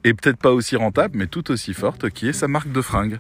[0.04, 3.20] et peut-être pas aussi rentable, mais tout aussi forte, qui est sa marque de fringues.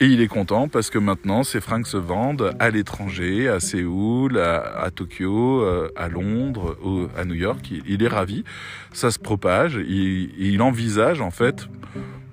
[0.00, 4.38] Et il est content parce que maintenant, ses fringues se vendent à l'étranger, à Séoul,
[4.38, 6.76] à, Tokyo, euh, à Londres,
[7.16, 7.72] à New York.
[7.84, 8.44] Il, est ravi.
[8.92, 9.74] Ça se propage.
[9.88, 11.68] Il, il envisage, en fait,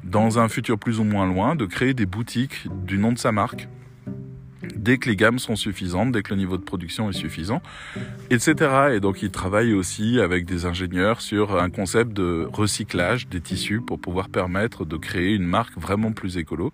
[0.04, 3.32] dans un futur plus ou moins loin, de créer des boutiques du nom de sa
[3.32, 3.68] marque
[4.76, 7.62] dès que les gammes sont suffisantes, dès que le niveau de production est suffisant,
[8.30, 8.56] etc.
[8.94, 13.82] Et donc il travaille aussi avec des ingénieurs sur un concept de recyclage des tissus
[13.82, 16.72] pour pouvoir permettre de créer une marque vraiment plus écolo,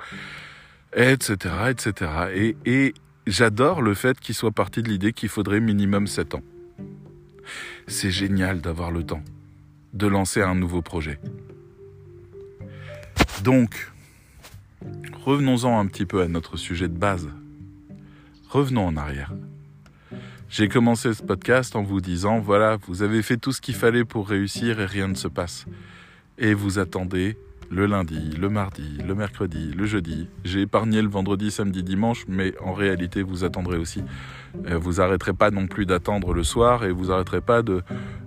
[0.96, 1.36] etc.
[1.70, 2.12] etc.
[2.34, 2.94] Et, et
[3.28, 6.44] j'adore le fait qu'il soit parti de l'idée qu'il faudrait minimum 7 ans.
[7.88, 9.24] C'est génial d'avoir le temps
[9.94, 11.20] de lancer un nouveau projet.
[13.44, 13.92] Donc,
[15.26, 17.30] revenons-en un petit peu à notre sujet de base,
[18.52, 19.32] Revenons en arrière.
[20.50, 24.04] J'ai commencé ce podcast en vous disant, voilà, vous avez fait tout ce qu'il fallait
[24.04, 25.66] pour réussir et rien ne se passe.
[26.38, 27.38] Et vous attendez
[27.70, 30.28] le lundi, le mardi, le mercredi, le jeudi.
[30.44, 34.04] J'ai épargné le vendredi, samedi, dimanche, mais en réalité, vous attendrez aussi.
[34.68, 37.84] Euh, vous arrêterez pas non plus d'attendre le soir et vous arrêterez pas de,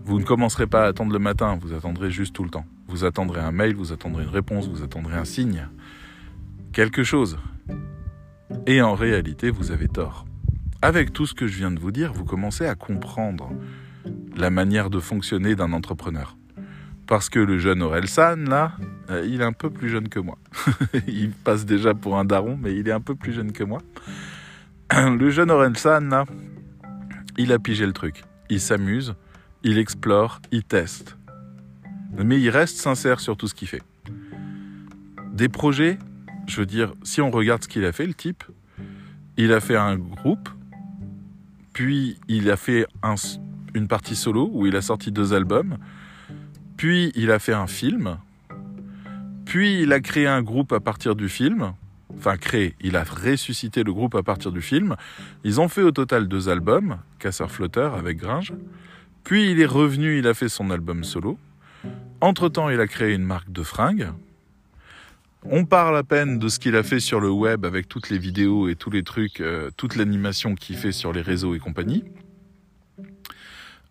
[0.06, 1.58] vous ne commencerez pas à attendre le matin.
[1.60, 2.64] Vous attendrez juste tout le temps.
[2.88, 5.68] Vous attendrez un mail, vous attendrez une réponse, vous attendrez un signe.
[6.72, 7.36] Quelque chose.
[8.66, 10.24] Et en réalité, vous avez tort.
[10.82, 13.50] Avec tout ce que je viens de vous dire, vous commencez à comprendre
[14.36, 16.36] la manière de fonctionner d'un entrepreneur.
[17.06, 18.72] Parce que le jeune Orelsan, là,
[19.10, 20.38] euh, il est un peu plus jeune que moi.
[21.06, 23.80] il passe déjà pour un daron, mais il est un peu plus jeune que moi.
[24.92, 26.24] Le jeune Orelsan, là,
[27.36, 28.24] il a pigé le truc.
[28.48, 29.14] Il s'amuse,
[29.62, 31.16] il explore, il teste.
[32.16, 33.82] Mais il reste sincère sur tout ce qu'il fait.
[35.32, 35.98] Des projets,
[36.46, 38.44] je veux dire, si on regarde ce qu'il a fait, le type,
[39.36, 40.48] il a fait un groupe,
[41.72, 42.86] puis il a fait
[43.74, 45.78] une partie solo où il a sorti deux albums,
[46.76, 48.18] puis il a fait un film,
[49.44, 51.72] puis il a créé un groupe à partir du film,
[52.16, 54.96] enfin créé, il a ressuscité le groupe à partir du film.
[55.42, 58.52] Ils ont fait au total deux albums, Casseur Flotteur avec Gringe,
[59.24, 61.38] puis il est revenu, il a fait son album solo.
[62.20, 64.08] Entre-temps, il a créé une marque de fringues,
[65.44, 68.18] on parle à peine de ce qu'il a fait sur le web avec toutes les
[68.18, 72.04] vidéos et tous les trucs, euh, toute l'animation qu'il fait sur les réseaux et compagnie.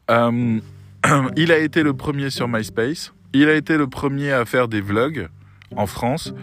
[0.10, 0.60] Euh,
[1.36, 3.14] il a été le premier sur MySpace.
[3.34, 5.28] Il a été le premier à faire des vlogs
[5.76, 6.34] en France.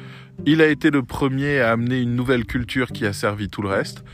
[0.47, 3.69] Il a été le premier à amener une nouvelle culture qui a servi tout le
[3.69, 4.05] reste.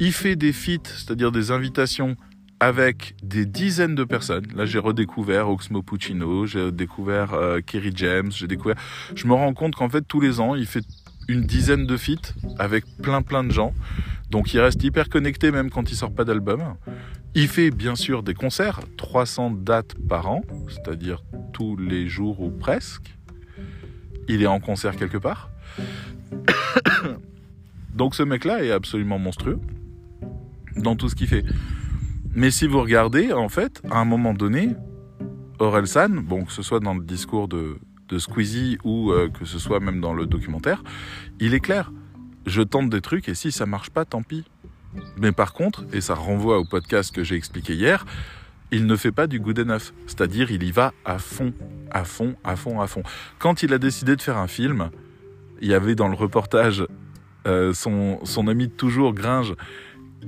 [0.00, 2.16] Il fait des feats, c'est-à-dire des invitations
[2.60, 4.46] avec des dizaines de personnes.
[4.54, 8.76] Là, j'ai redécouvert Oxmo Puccino, j'ai découvert euh, Kerry James, j'ai découvert.
[9.14, 10.84] Je me rends compte qu'en fait, tous les ans, il fait
[11.28, 13.74] une dizaine de feats avec plein plein de gens.
[14.30, 16.74] Donc, il reste hyper connecté même quand il sort pas d'album.
[17.34, 22.50] Il fait bien sûr des concerts, 300 dates par an, c'est-à-dire tous les jours ou
[22.50, 23.14] presque.
[24.28, 25.50] Il est en concert quelque part.
[27.94, 29.60] Donc ce mec-là est absolument monstrueux
[30.76, 31.44] dans tout ce qu'il fait.
[32.34, 34.74] Mais si vous regardez, en fait, à un moment donné,
[35.58, 37.78] Orelsan, bon, que ce soit dans le discours de,
[38.16, 40.82] Squeezie ou euh, que ce soit même dans le documentaire,
[41.40, 41.92] il est clair.
[42.46, 44.44] Je tente des trucs et si ça marche pas, tant pis.
[45.18, 48.06] Mais par contre, et ça renvoie au podcast que j'ai expliqué hier,
[48.70, 49.92] il ne fait pas du good enough.
[50.06, 51.52] C'est-à-dire, il y va à fond,
[51.90, 53.02] à fond, à fond, à fond.
[53.38, 54.90] Quand il a décidé de faire un film,
[55.60, 56.86] il y avait dans le reportage
[57.46, 59.54] euh, son, son ami de toujours, Gringe,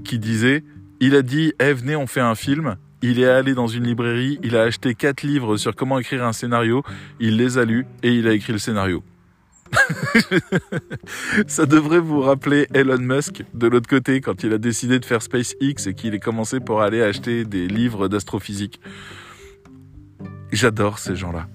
[0.05, 0.65] qui disait
[1.01, 2.77] il a dit eh, venez, on fait un film.
[3.03, 6.35] Il est allé dans une librairie, il a acheté quatre livres sur comment écrire un
[6.35, 6.83] scénario,
[7.19, 9.03] il les a lus et il a écrit le scénario.
[11.47, 15.23] Ça devrait vous rappeler Elon Musk de l'autre côté quand il a décidé de faire
[15.23, 18.81] SpaceX et qu'il est commencé pour aller acheter des livres d'astrophysique.
[20.53, 21.49] J'adore ces gens-là.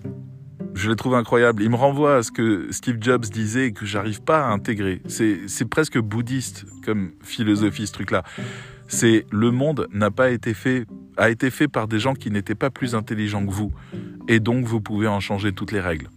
[0.75, 1.63] Je les trouve incroyables.
[1.63, 5.01] Ils me renvoient à ce que Steve Jobs disait que j'arrive pas à intégrer.
[5.07, 8.23] C'est presque bouddhiste comme philosophie ce truc-là
[8.87, 10.85] c'est le monde n'a pas été fait,
[11.17, 13.71] a été fait par des gens qui n'étaient pas plus intelligents que vous.
[14.27, 16.09] Et donc vous pouvez en changer toutes les règles.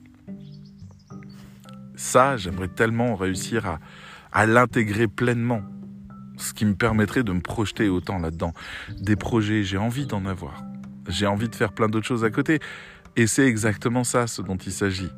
[1.97, 3.81] Ça, j'aimerais tellement réussir à,
[4.33, 5.63] à l'intégrer pleinement.
[6.37, 8.53] Ce qui me permettrait de me projeter autant là-dedans.
[9.01, 10.63] Des projets, j'ai envie d'en avoir.
[11.09, 12.61] J'ai envie de faire plein d'autres choses à côté.
[13.19, 15.11] Et c'est exactement ça ce dont il s'agit.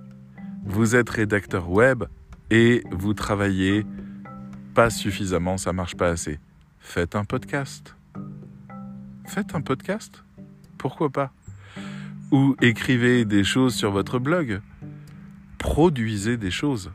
[0.65, 2.03] Vous êtes rédacteur web
[2.51, 3.87] et vous travaillez
[4.75, 6.41] pas suffisamment, ça marche pas assez
[6.81, 7.95] faites un podcast.
[9.27, 10.25] Faites un podcast?
[10.77, 11.33] Pourquoi pas?
[12.33, 14.61] Ou écrivez des choses sur votre blog.
[15.59, 16.91] Produisez des choses.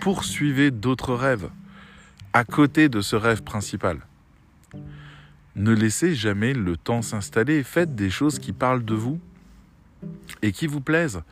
[0.00, 1.48] Poursuivez d'autres rêves
[2.34, 4.00] à côté de ce rêve principal.
[5.54, 7.62] Ne laissez jamais le temps s'installer.
[7.62, 9.20] Faites des choses qui parlent de vous
[10.42, 11.22] et qui vous plaisent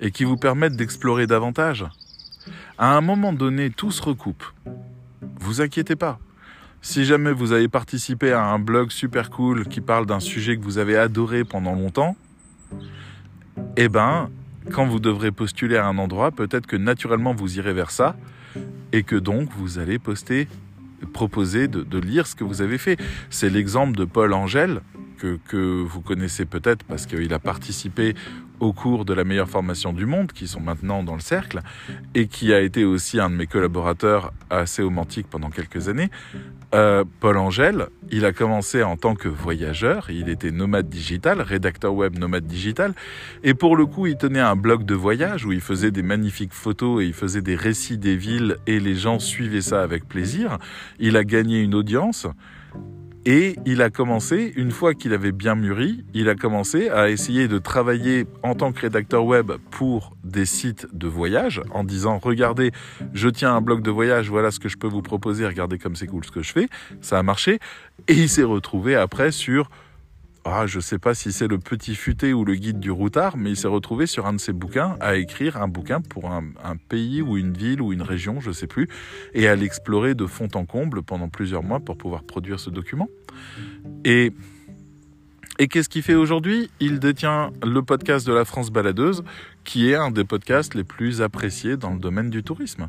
[0.00, 1.84] et qui vous permettent d'explorer davantage.
[2.78, 4.44] À un moment donné, tout se recoupe.
[5.40, 6.18] Vous inquiétez pas.
[6.82, 10.62] Si jamais vous avez participé à un blog super cool qui parle d'un sujet que
[10.62, 12.16] vous avez adoré pendant longtemps,
[13.76, 14.30] eh ben,
[14.70, 18.16] quand vous devrez postuler à un endroit, peut-être que naturellement vous irez vers ça
[18.92, 20.48] et que donc vous allez poster,
[21.12, 22.98] proposer de, lire ce que vous avez fait.
[23.30, 24.80] C'est l'exemple de Paul Angèle
[25.16, 28.14] que, vous connaissez peut-être parce qu'il a participé
[28.60, 31.60] au cours de la meilleure formation du monde, qui sont maintenant dans le cercle,
[32.14, 36.10] et qui a été aussi un de mes collaborateurs assez romantique pendant quelques années.
[36.74, 41.94] Euh, Paul Angèle, il a commencé en tant que voyageur, il était nomade digital, rédacteur
[41.94, 42.94] web nomade digital,
[43.44, 46.54] et pour le coup, il tenait un blog de voyage où il faisait des magnifiques
[46.54, 50.58] photos et il faisait des récits des villes et les gens suivaient ça avec plaisir.
[50.98, 52.26] Il a gagné une audience.
[53.28, 57.48] Et il a commencé, une fois qu'il avait bien mûri, il a commencé à essayer
[57.48, 62.70] de travailler en tant que rédacteur web pour des sites de voyage en disant regardez,
[63.14, 65.96] je tiens un blog de voyage, voilà ce que je peux vous proposer, regardez comme
[65.96, 66.68] c'est cool ce que je fais.
[67.00, 67.58] Ça a marché.
[68.06, 69.70] Et il s'est retrouvé après sur
[70.48, 73.36] ah, je ne sais pas si c'est le petit futé ou le guide du routard,
[73.36, 76.44] mais il s'est retrouvé sur un de ses bouquins à écrire un bouquin pour un,
[76.88, 78.88] pays ou une ville ou une région, je ne sais plus,
[79.34, 83.08] et à l'explorer de fond en comble pendant plusieurs mois pour pouvoir produire ce document.
[84.04, 84.32] Et
[85.58, 86.70] qu'est-ce qu'il fait aujourd'hui?
[86.78, 89.24] Il détient le podcast de la France Baladeuse,
[89.64, 92.88] qui est un des podcasts les plus appréciés dans le domaine du tourisme.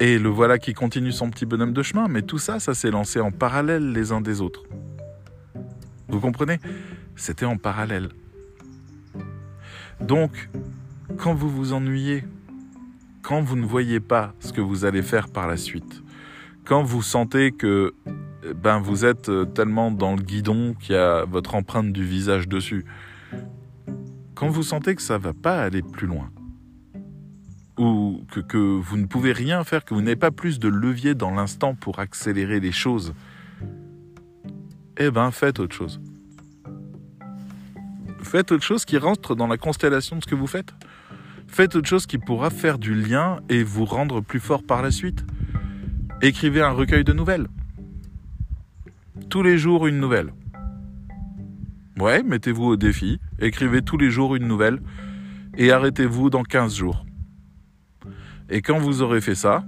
[0.00, 2.90] Et le voilà qui continue son petit bonhomme de chemin, mais tout ça, ça s'est
[2.90, 4.64] lancé en parallèle les uns des autres.
[6.08, 6.58] Vous comprenez?
[7.16, 8.08] C'était en parallèle.
[10.00, 10.48] Donc,
[11.18, 12.24] quand vous vous ennuyez,
[13.22, 16.02] quand vous ne voyez pas ce que vous allez faire par la suite,
[16.64, 17.94] quand vous sentez que
[18.56, 22.84] ben, vous êtes tellement dans le guidon qu'il y a votre empreinte du visage dessus,
[24.34, 26.30] quand vous sentez que ça ne va pas aller plus loin,
[27.76, 31.14] ou que, que vous ne pouvez rien faire, que vous n'avez pas plus de levier
[31.14, 33.14] dans l'instant pour accélérer les choses,
[34.98, 36.00] eh ben faites autre chose.
[38.22, 40.74] Faites autre chose qui rentre dans la constellation de ce que vous faites.
[41.46, 44.90] Faites autre chose qui pourra faire du lien et vous rendre plus fort par la
[44.90, 45.24] suite.
[46.20, 47.46] Écrivez un recueil de nouvelles.
[49.30, 50.32] Tous les jours une nouvelle.
[51.98, 54.80] Ouais, mettez-vous au défi, écrivez tous les jours une nouvelle
[55.56, 57.04] et arrêtez-vous dans 15 jours.
[58.50, 59.64] Et quand vous aurez fait ça,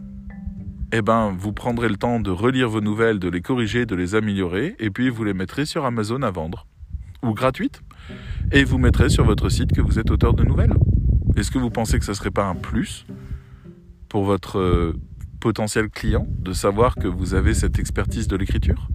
[0.93, 4.15] eh ben, vous prendrez le temps de relire vos nouvelles, de les corriger, de les
[4.15, 6.67] améliorer, et puis vous les mettrez sur Amazon à vendre.
[7.23, 7.83] Ou gratuite.
[8.53, 10.75] Et vous mettrez sur votre site que vous êtes auteur de nouvelles.
[11.37, 13.07] Est-ce que vous pensez que ce ne serait pas un plus
[14.09, 14.99] pour votre euh,
[15.39, 18.89] potentiel client de savoir que vous avez cette expertise de l'écriture?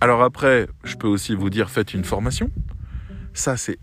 [0.00, 2.50] Alors après, je peux aussi vous dire faites une formation.
[3.34, 3.78] Ça, c'est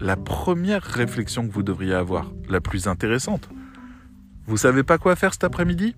[0.00, 3.48] la première réflexion que vous devriez avoir, la plus intéressante.
[4.46, 5.94] Vous savez pas quoi faire cet après-midi?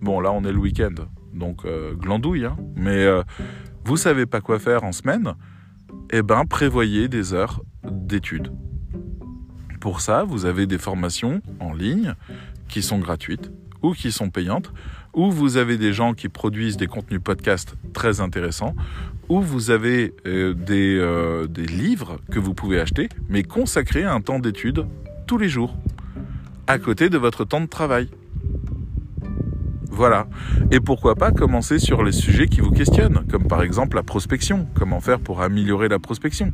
[0.00, 0.94] Bon, là, on est le week-end,
[1.32, 2.56] donc euh, glandouille, hein.
[2.76, 3.22] mais euh,
[3.84, 5.34] vous savez pas quoi faire en semaine?
[6.10, 8.52] Eh ben, prévoyez des heures d'études.
[9.80, 12.14] Pour ça, vous avez des formations en ligne
[12.68, 13.50] qui sont gratuites
[13.82, 14.72] ou qui sont payantes,
[15.12, 18.74] ou vous avez des gens qui produisent des contenus podcast très intéressants,
[19.28, 24.86] ou vous avez euh, des, livres que vous pouvez acheter, mais consacrer un temps d'étude
[25.26, 25.74] tous les jours
[26.66, 28.08] à côté de votre temps de travail.
[29.90, 30.26] Voilà.
[30.72, 34.66] Et pourquoi pas commencer sur les sujets qui vous questionnent, comme par exemple la prospection.
[34.74, 36.52] Comment faire pour améliorer la prospection?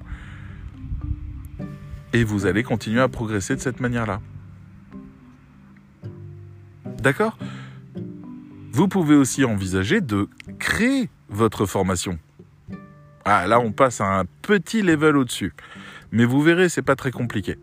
[2.13, 4.21] Et vous allez continuer à progresser de cette manière-là.
[7.03, 7.39] D'accord?
[8.73, 12.19] Vous pouvez aussi envisager de créer votre formation.
[13.25, 15.55] Ah, là, on passe à un petit level au-dessus.
[16.13, 17.57] Mais vous verrez, c'est pas très compliqué.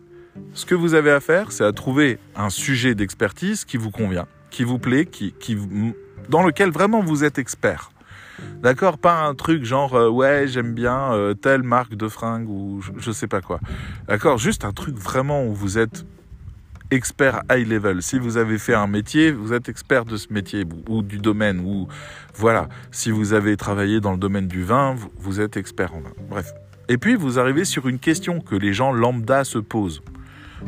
[0.54, 4.26] Ce que vous avez à faire, c'est à trouver un sujet d'expertise qui vous convient,
[4.50, 5.34] qui vous plaît, qui,
[6.28, 7.90] dans lequel vraiment vous êtes expert.
[8.62, 8.98] D'accord?
[8.98, 13.08] Pas un truc genre euh, ouais j'aime bien euh, telle marque de fringues ou je,
[13.08, 13.58] ne sais pas quoi.
[14.06, 14.38] D'accord?
[14.38, 16.06] Juste un truc vraiment où vous êtes
[16.90, 18.02] expert high level.
[18.02, 21.60] Si vous avez fait un métier, vous êtes expert de ce métier ou, du domaine
[21.60, 21.88] ou
[22.34, 22.68] voilà.
[22.92, 26.12] Si vous avez travaillé dans le domaine du vin, vous, vous êtes expert en vin.
[26.30, 26.52] Bref.
[26.88, 30.00] Et puis vous arrivez sur une question que les gens lambda se posent.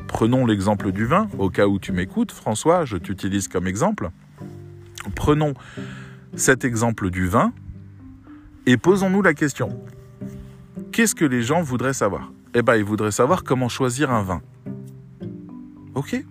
[0.08, 4.10] Prenons l'exemple du vin, au cas où tu m'écoutes, François, je t'utilise comme exemple.
[5.14, 5.54] Prenons
[6.34, 7.52] cet exemple du vin
[8.66, 9.80] et posons-nous la question.
[10.92, 12.32] Qu'est-ce que les gens voudraient savoir?
[12.54, 14.42] Eh bien, ils voudraient savoir comment choisir un vin.
[15.94, 16.12] Ok?
[16.12, 16.24] Il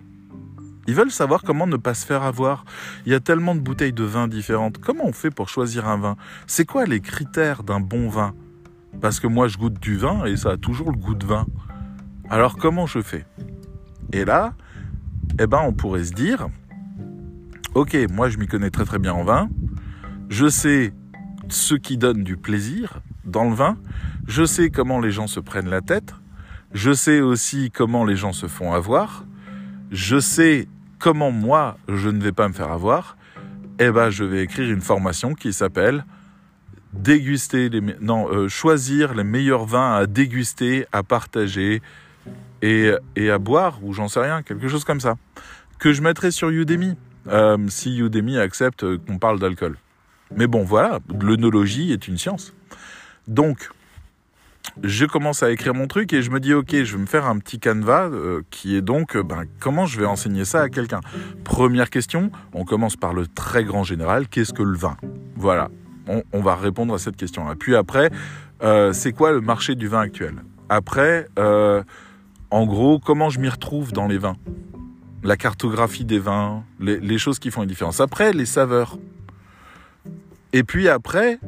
[0.90, 2.64] Ils veulent savoir comment ne pas se faire avoir.
[3.06, 4.78] Il y a tellement de bouteilles de vin différentes.
[4.78, 6.16] Comment on fait pour choisir un vin?
[6.48, 8.34] C'est quoi les critères d'un bon vin?
[9.00, 11.46] Parce que moi, je goûte du vin et ça a toujours le goût de vin.
[12.30, 13.26] Alors comment je fais?
[14.12, 14.54] Et là,
[15.40, 16.48] eh ben, on pourrait se dire,
[17.74, 19.48] ok, moi je m'y connais très très bien en vin.
[20.28, 20.92] Je sais
[21.48, 23.76] ce qui donne du plaisir dans le vin.
[24.28, 26.14] Je sais comment les gens se prennent la tête.
[26.72, 29.24] Je sais aussi comment les gens se font avoir.
[29.90, 30.68] Je sais
[31.00, 33.16] comment moi je ne vais pas me faire avoir.
[33.80, 36.04] Eh ben, je vais écrire une formation qui s'appelle
[36.92, 41.82] déguster euh, choisir les meilleurs vins à déguster, à partager
[42.62, 45.16] et, et à boire ou j'en sais rien, quelque chose comme ça.
[45.78, 46.96] Que je mettrai sur Udemy.
[47.28, 49.76] Euh, si Udemy accepte qu'on parle d'alcool.
[50.34, 52.54] Mais bon, voilà, l'œnologie est une science.
[53.28, 53.68] Donc,
[54.82, 57.26] je commence à écrire mon truc et je me dis ok je vais me faire
[57.26, 60.68] un petit canevas euh, qui est donc euh, ben, comment je vais enseigner ça à
[60.68, 61.00] quelqu'un?
[61.44, 64.96] Première question on commence par le très grand général qu'est-ce que le vin?
[65.34, 65.70] Voilà
[66.06, 68.10] on, va répondre à cette question là puis après
[68.92, 70.34] c'est quoi le marché du vin actuel?
[70.68, 71.26] Après
[72.50, 74.36] en gros comment je m'y retrouve dans les vins?
[75.22, 78.98] La cartographie des vins les, choses qui font une différence après les saveurs
[80.52, 81.38] et puis après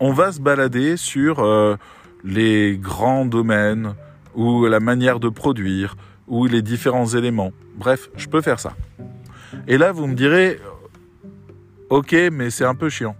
[0.00, 1.42] on va se balader sur
[2.24, 3.94] les grands domaines,
[4.34, 5.94] ou la manière de produire,
[6.26, 7.52] ou les différents éléments.
[7.76, 8.74] Bref, je peux faire ça.
[9.68, 10.58] Et là, vous me direz,
[11.90, 13.14] ok, mais c'est un peu chiant.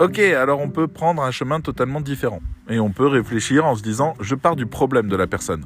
[0.00, 2.40] Ok, alors on peut prendre un chemin totalement différent.
[2.68, 5.64] Et on peut réfléchir en se disant, je pars du problème de la personne.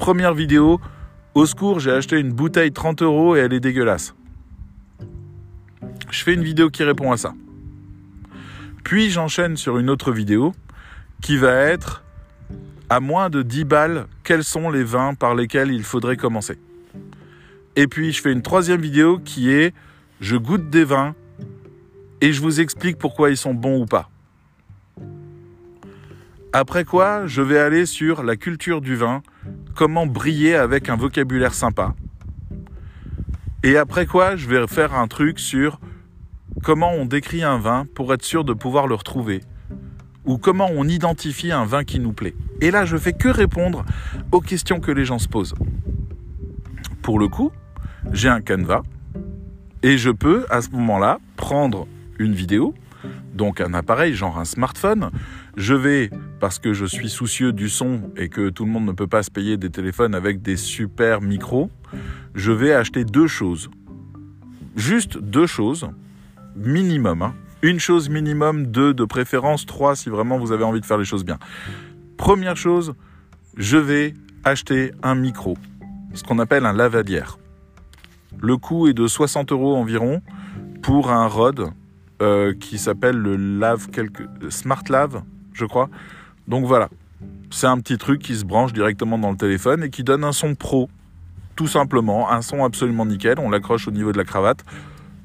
[0.00, 0.80] Première vidéo,
[1.34, 4.14] au secours, j'ai acheté une bouteille 30 euros et elle est dégueulasse.
[6.10, 7.34] Je fais une vidéo qui répond à ça.
[8.82, 10.54] Puis j'enchaîne sur une autre vidéo
[11.20, 12.02] qui va être
[12.88, 16.58] à moins de 10 balles, quels sont les vins par lesquels il faudrait commencer.
[17.76, 19.74] Et puis je fais une troisième vidéo qui est
[20.22, 21.14] je goûte des vins
[22.22, 24.08] et je vous explique pourquoi ils sont bons ou pas.
[26.52, 29.22] Après quoi, je vais aller sur la culture du vin,
[29.76, 31.94] comment briller avec un vocabulaire sympa.
[33.62, 35.78] Et après quoi, je vais faire un truc sur
[36.64, 39.42] comment on décrit un vin pour être sûr de pouvoir le retrouver
[40.24, 42.34] ou comment on identifie un vin qui nous plaît.
[42.60, 43.84] Et là, je fais que répondre
[44.32, 45.54] aux questions que les gens se posent.
[47.02, 47.52] Pour le coup,
[48.12, 48.82] j'ai un canevas
[49.82, 51.86] et je peux à ce moment-là prendre
[52.18, 52.74] une vidéo,
[53.34, 55.10] donc un appareil genre un smartphone.
[55.60, 56.08] Je vais,
[56.40, 59.22] parce que je suis soucieux du son et que tout le monde ne peut pas
[59.22, 61.70] se payer des téléphones avec des super micros,
[62.34, 63.68] je vais acheter deux choses.
[64.74, 65.90] Juste deux choses,
[66.56, 67.20] minimum.
[67.20, 70.96] Hein une chose minimum, deux de préférence, trois si vraiment vous avez envie de faire
[70.96, 71.38] les choses bien.
[72.16, 72.94] Première chose,
[73.54, 75.58] je vais acheter un micro,
[76.14, 77.38] ce qu'on appelle un lavalière.
[78.40, 80.22] Le coût est de 60 euros environ
[80.80, 81.68] pour un Rode
[82.22, 84.22] euh, qui s'appelle le Lave quelque...
[84.48, 85.88] Smart Lave, je crois.
[86.48, 86.88] Donc voilà,
[87.50, 90.32] c'est un petit truc qui se branche directement dans le téléphone et qui donne un
[90.32, 90.88] son pro,
[91.56, 93.38] tout simplement, un son absolument nickel.
[93.38, 94.64] On l'accroche au niveau de la cravate.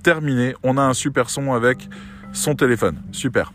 [0.04, 1.88] Terminé, on a un super son avec
[2.34, 3.02] son téléphone.
[3.12, 3.54] Super.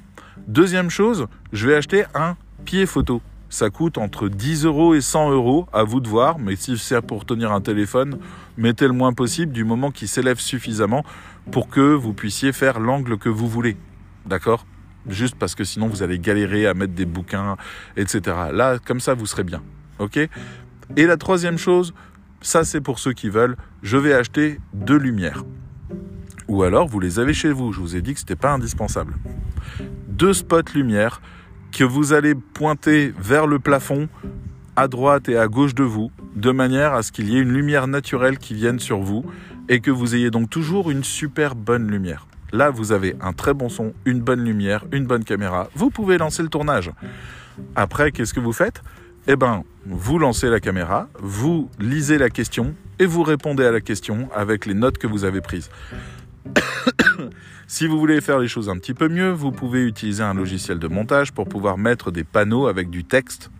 [0.48, 3.20] Deuxième chose, je vais acheter un pied photo.
[3.48, 7.00] Ça coûte entre 10 euros et 100 euros, à vous de voir, mais si c'est
[7.00, 8.18] pour tenir un téléphone,
[8.56, 11.04] mettez le moins possible du moment qu'il s'élève suffisamment
[11.50, 13.76] pour que vous puissiez faire l'angle que vous voulez.
[14.24, 14.64] D'accord?
[15.08, 17.56] Juste parce que sinon vous allez galérer à mettre des bouquins,
[17.96, 18.20] etc.
[18.52, 19.62] Là, comme ça, vous serez bien.
[19.98, 20.18] Ok?
[20.96, 21.94] Et la troisième chose,
[22.40, 25.44] ça c'est pour ceux qui veulent, je vais acheter deux lumières
[26.50, 27.72] ou alors vous les avez chez vous.
[27.72, 29.14] Je vous ai dit que ce n'était pas indispensable.
[30.08, 31.22] Deux spots lumière
[31.72, 34.08] que vous allez pointer vers le plafond
[34.74, 37.52] à droite et à gauche de vous, de manière à ce qu'il y ait une
[37.52, 39.24] lumière naturelle qui vienne sur vous
[39.68, 42.26] et que vous ayez donc toujours une super bonne lumière.
[42.52, 45.68] Là, vous avez un très bon son, une bonne lumière, une bonne caméra.
[45.74, 46.90] Vous pouvez lancer le tournage.
[47.76, 48.82] Après, qu'est-ce que vous faites?
[49.26, 53.80] Eh bien, vous lancez la caméra, vous lisez la question et vous répondez à la
[53.80, 55.70] question avec les notes que vous avez prises.
[57.66, 60.78] si vous voulez faire les choses un petit peu mieux, vous pouvez utiliser un logiciel
[60.78, 63.50] de montage pour pouvoir mettre des panneaux avec du texte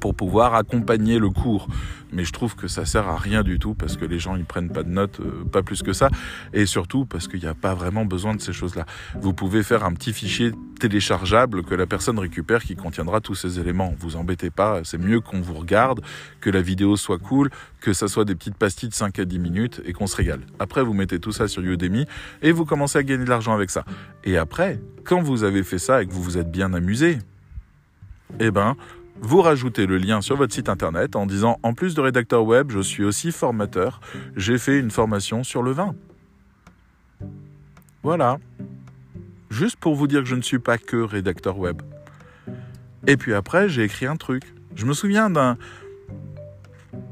[0.00, 1.68] pour pouvoir accompagner le cours.
[2.12, 4.44] Mais je trouve que ça sert à rien du tout parce que les gens ils
[4.44, 6.08] prennent pas de notes, euh, pas plus que ça,
[6.52, 8.86] et surtout parce qu'il n'y a pas vraiment besoin de ces choses-là.
[9.20, 13.58] Vous pouvez faire un petit fichier téléchargeable que la personne récupère qui contiendra tous ces
[13.58, 13.94] éléments.
[13.98, 16.00] Vous embêtez pas, c'est mieux qu'on vous regarde,
[16.40, 17.50] que la vidéo soit cool,
[17.80, 20.40] que ça soit des petites pastilles de 5 à 10 minutes et qu'on se régale.
[20.58, 22.06] Après, vous mettez tout ça sur Udemy
[22.42, 23.84] et vous commencez à gagner de l'argent avec ça.
[24.24, 27.18] Et après, quand vous avez fait ça et que vous vous êtes bien amusé,
[28.40, 28.76] eh ben,
[29.20, 32.70] vous rajoutez le lien sur votre site internet en disant en plus de rédacteur web,
[32.70, 34.00] je suis aussi formateur.
[34.36, 35.94] J'ai fait une formation sur le vin.
[38.02, 38.38] Voilà.
[39.50, 41.82] Juste pour vous dire que je ne suis pas que rédacteur web.
[43.06, 44.44] Et puis après, j'ai écrit un truc.
[44.74, 45.56] Je me souviens d'un...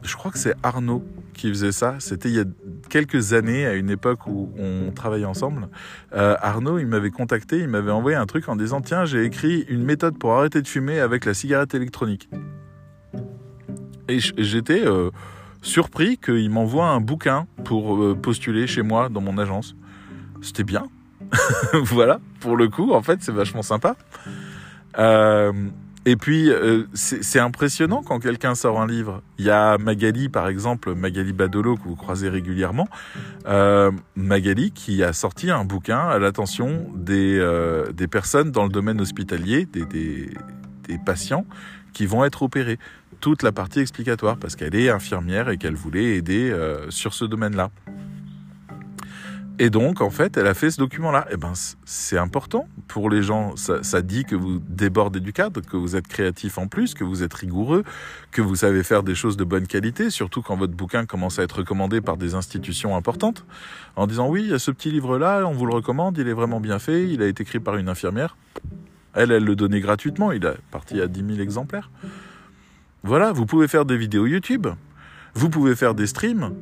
[0.02, 1.04] Je crois que c'est Arnaud
[1.34, 1.96] qui faisait ça.
[1.98, 2.44] C'était il y a
[2.88, 5.68] quelques années, à une époque où on travaillait ensemble.
[6.14, 9.64] Euh, Arnaud, il m'avait contacté, il m'avait envoyé un truc en disant Tiens, j'ai écrit
[9.68, 12.28] une méthode pour arrêter de fumer avec la cigarette électronique.
[14.08, 15.10] Et j'étais euh,
[15.62, 19.74] surpris qu'il m'envoie un bouquin pour euh, postuler chez moi dans mon agence.
[20.42, 20.86] C'était bien.
[21.72, 23.96] voilà, pour le coup, en fait, c'est vachement sympa.
[26.06, 29.22] Et puis, euh, c'est impressionnant quand quelqu'un sort un livre.
[29.38, 32.88] Il y a Magali, par exemple, Magali Badolo, que vous croisez régulièrement.
[33.46, 38.68] Euh, Magali qui a sorti un bouquin à l'attention des, euh, des personnes dans le
[38.68, 40.30] domaine hospitalier, des, des,
[40.86, 41.46] des patients
[41.94, 42.78] qui vont être opérés.
[43.20, 46.54] Toute la partie explicatoire, parce qu'elle est infirmière et qu'elle voulait aider
[46.90, 47.70] sur ce domaine-là.
[49.60, 51.26] Et donc, en fait, elle a fait ce document-là.
[51.30, 51.52] Et eh ben,
[51.84, 53.54] c'est important pour les gens.
[53.56, 57.22] Ça, dit que vous débordez du cadre, que vous êtes créatif en plus, que vous
[57.22, 57.84] êtes rigoureux,
[58.32, 61.44] que vous savez faire des choses de bonne qualité, surtout quand votre bouquin commence à
[61.44, 63.46] être recommandé par des institutions importantes,
[63.94, 66.32] en disant oui, il y a ce petit livre-là, on vous le recommande, il est
[66.32, 68.36] vraiment bien fait, il a été écrit par une infirmière.
[69.14, 71.90] Elle, elle le donnait gratuitement, il a parti à 10 000 exemplaires.
[73.04, 74.66] Voilà, vous pouvez faire des vidéos YouTube,
[75.34, 76.52] vous pouvez faire des streams,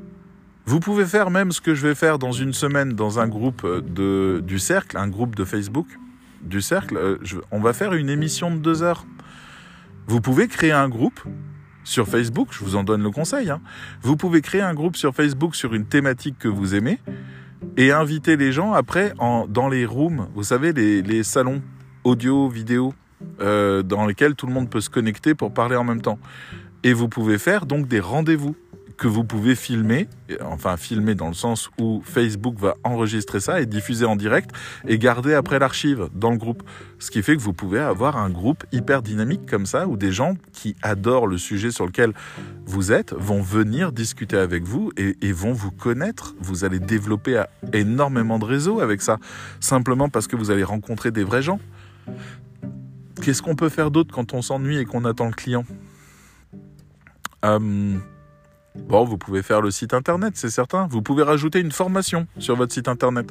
[0.65, 3.67] vous pouvez faire même ce que je vais faire dans une semaine dans un groupe
[3.67, 5.87] de, du cercle, un groupe de Facebook
[6.43, 6.97] du cercle.
[6.97, 7.19] Euh,
[7.51, 9.05] on va faire une émission de deux heures.
[10.07, 11.21] Vous pouvez créer un groupe
[11.85, 13.51] sur Facebook, je vous en donne le conseil.
[13.51, 13.61] Hein.
[14.03, 17.01] Vous pouvez créer un groupe sur Facebook sur une thématique que vous aimez
[17.77, 21.63] et inviter les gens après en, dans les rooms, vous savez, les, les salons
[22.05, 22.95] audio, vidéo,
[23.41, 26.19] euh, dans lesquels tout le monde peut se connecter pour parler en même temps.
[26.83, 28.57] Et vous pouvez faire donc des rendez-vous
[28.97, 30.09] que vous pouvez filmer,
[30.43, 34.51] enfin filmer dans le sens où Facebook va enregistrer ça et diffuser en direct
[34.87, 36.63] et garder après l'archive dans le groupe.
[36.99, 40.13] Ce qui fait que vous pouvez avoir un groupe hyper dynamique comme ça où des
[40.13, 42.13] gens qui adorent le sujet sur lequel
[42.65, 46.35] vous êtes vont venir discuter avec vous et, vont vous connaître.
[46.41, 49.19] Vous allez développer énormément de réseaux avec ça,
[49.61, 51.59] simplement parce que vous allez rencontrer des vrais gens.
[53.23, 55.65] Qu'est-ce qu'on peut faire d'autre quand on s'ennuie et qu'on attend le client?
[57.45, 57.99] Euh,
[58.75, 60.87] Bon, vous pouvez faire le site internet, c'est certain.
[60.87, 63.29] Vous pouvez rajouter une formation sur votre site internet.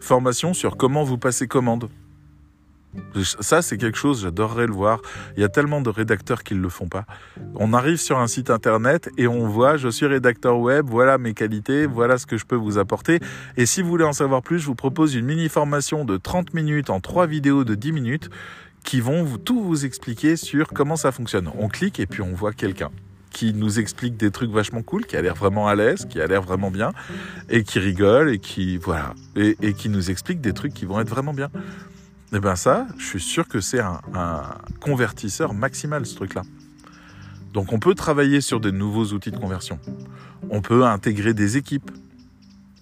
[0.00, 1.88] Formation sur comment vous passez commande.
[3.40, 5.02] Ça, c'est quelque chose, j'adorerais le voir.
[5.36, 7.04] Il y a tellement de rédacteurs qui ne le font pas.
[7.54, 11.34] On arrive sur un site internet et on voit, je suis rédacteur web, voilà mes
[11.34, 13.20] qualités, voilà ce que je peux vous apporter.
[13.56, 16.54] Et si vous voulez en savoir plus, je vous propose une mini formation de 30
[16.54, 18.30] minutes en trois vidéos de 10 minutes
[18.84, 21.50] qui vont tout vous expliquer sur comment ça fonctionne.
[21.58, 22.90] On clique et puis on voit quelqu'un
[23.30, 26.26] qui nous explique des trucs vachement cool, qui a l'air vraiment à l'aise, qui a
[26.26, 26.92] l'air vraiment bien,
[27.48, 31.10] et qui rigole, et qui, voilà, et, qui nous explique des trucs qui vont être
[31.10, 31.50] vraiment bien.
[32.32, 34.42] Eh ben ça, je suis sûr que c'est un, un
[34.80, 36.42] convertisseur maximal, ce truc-là.
[37.52, 39.78] Donc on peut travailler sur des nouveaux outils de conversion.
[40.50, 41.90] On peut intégrer des équipes.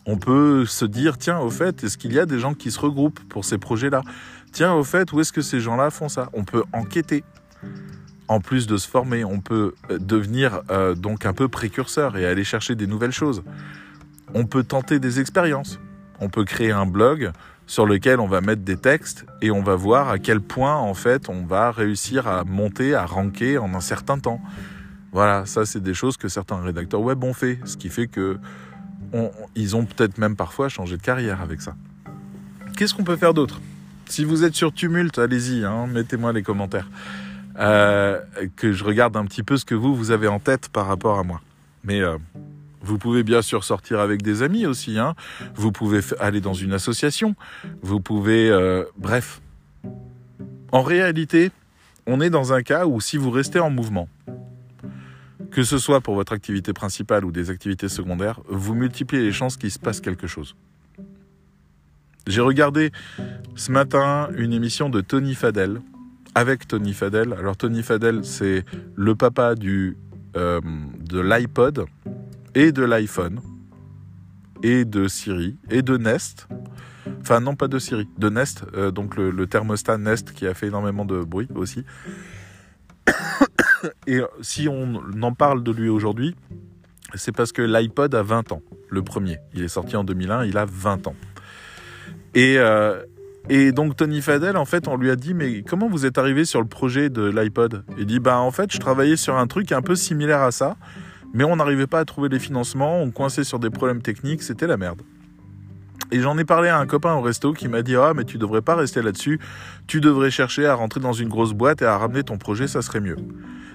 [0.06, 2.78] On peut se dire, tiens, au fait, est-ce qu'il y a des gens qui se
[2.78, 4.02] regroupent pour ces projets-là?
[4.52, 6.28] Tiens, au fait, où est-ce que ces gens-là font ça?
[6.32, 7.24] On peut enquêter
[8.28, 12.26] en plus de se former, on peut euh, devenir euh, donc un peu précurseur et
[12.26, 13.42] aller chercher des nouvelles choses.
[14.34, 15.78] On peut tenter des expériences.
[16.20, 17.32] On peut créer un blog
[17.66, 20.94] sur lequel on va mettre des textes et on va voir à quel point en
[20.94, 24.40] fait on va réussir à monter, à ranker en un certain temps.
[25.12, 28.38] Voilà, ça c'est des choses que certains rédacteurs web ont fait, ce qui fait que
[29.54, 31.76] ils ont peut-être même parfois changé de carrière avec ça.
[32.76, 33.60] Qu'est-ce qu'on peut faire d'autre?
[34.06, 36.88] Si vous êtes sur Tumult, allez-y, hein, mettez-moi les commentaires
[37.58, 38.20] euh,
[38.56, 41.18] que je regarde un petit peu ce que vous, vous avez en tête par rapport
[41.18, 41.40] à moi.
[41.84, 42.16] Mais euh,
[42.80, 44.98] vous pouvez bien sûr sortir avec des amis aussi.
[44.98, 45.14] Hein.
[45.54, 47.34] Vous pouvez aller dans une association.
[47.82, 48.50] Vous pouvez...
[48.50, 49.40] Euh, bref.
[50.72, 51.50] En réalité,
[52.06, 54.08] on est dans un cas où si vous restez en mouvement,
[55.50, 59.56] que ce soit pour votre activité principale ou des activités secondaires, vous multipliez les chances
[59.56, 60.56] qu'il se passe quelque chose.
[62.26, 62.90] J'ai regardé
[63.54, 65.80] ce matin une émission de Tony Fadel,
[66.34, 67.32] avec Tony Fadel.
[67.32, 68.64] Alors Tony Fadel, c'est
[68.94, 69.96] le papa du,
[70.36, 70.60] euh,
[70.98, 71.86] de l'iPod
[72.54, 73.40] et de l'iPhone
[74.62, 76.48] et de Siri et de Nest.
[77.20, 80.68] Enfin non pas de Siri, de Nest, euh, donc le, thermostat Nest qui a fait
[80.68, 81.84] énormément de bruit aussi.
[84.06, 86.34] et si on en parle de lui aujourd'hui,
[87.14, 89.38] c'est parce que l'iPod a 20 ans, le premier.
[89.54, 91.16] Il est sorti en 2001, il a 20 ans.
[92.34, 93.04] Et euh,
[93.50, 96.46] Et donc Tony Fadel, en fait, on lui a dit mais comment vous êtes arrivé
[96.46, 97.84] sur le projet de l'iPod?
[97.98, 100.76] Il dit bah en fait je travaillais sur un truc un peu similaire à ça,
[101.34, 104.66] mais on n'arrivait pas à trouver les financements, on coinçait sur des problèmes techniques, c'était
[104.66, 105.02] la merde.
[106.10, 108.38] Et j'en ai parlé à un copain au resto qui m'a dit ah mais tu
[108.38, 109.38] devrais pas rester là-dessus,
[109.86, 112.80] tu devrais chercher à rentrer dans une grosse boîte et à ramener ton projet, ça
[112.80, 113.16] serait mieux.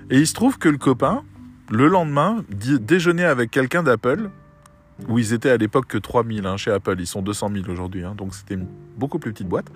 [0.09, 1.21] Et il se trouve que le copain,
[1.69, 4.31] le lendemain, déjeunait avec quelqu'un d'Apple
[5.07, 8.03] où ils étaient à l'époque que 3000 hein, chez Apple, ils sont 200 000 aujourd'hui,
[8.03, 9.67] hein, donc c'était une beaucoup plus petite boîte,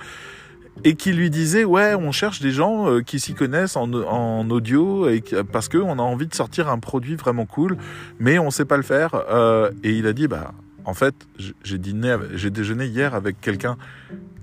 [0.83, 4.49] et qui lui disait ouais on cherche des gens euh, qui s'y connaissent en, en,
[4.49, 7.77] audio et parce qu'on a envie de sortir un produit vraiment cool,
[8.19, 10.53] mais on sait pas le faire, euh, et il a dit bah
[10.85, 11.15] en fait
[11.63, 13.77] j'ai dîné, j'ai déjeuné hier avec quelqu'un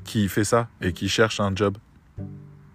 [0.04, 1.76] qui fait ça et qui cherche un job.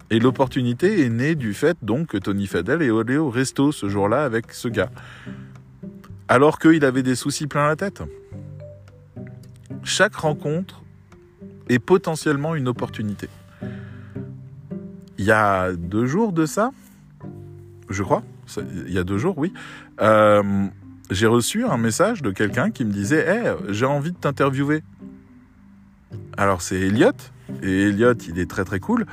[0.08, 3.88] Et l'opportunité est née du fait donc que Tony Fadel est allé au resto ce
[3.88, 4.90] jour-là avec ce gars
[6.28, 8.02] alors qu'il avait des soucis plein la tête.
[9.82, 10.82] Chaque rencontre
[11.68, 13.28] est potentiellement une opportunité.
[15.18, 16.70] Il y a deux jours de ça,
[17.88, 18.22] je crois,
[18.86, 19.52] il y a deux jours, oui,
[20.00, 20.66] euh,
[21.10, 24.82] j'ai reçu un message de quelqu'un qui me disait hey, j'ai envie de t'interviewer.
[26.36, 27.12] Alors c'est Elliot,
[27.62, 29.06] et Elliot, il est très très cool,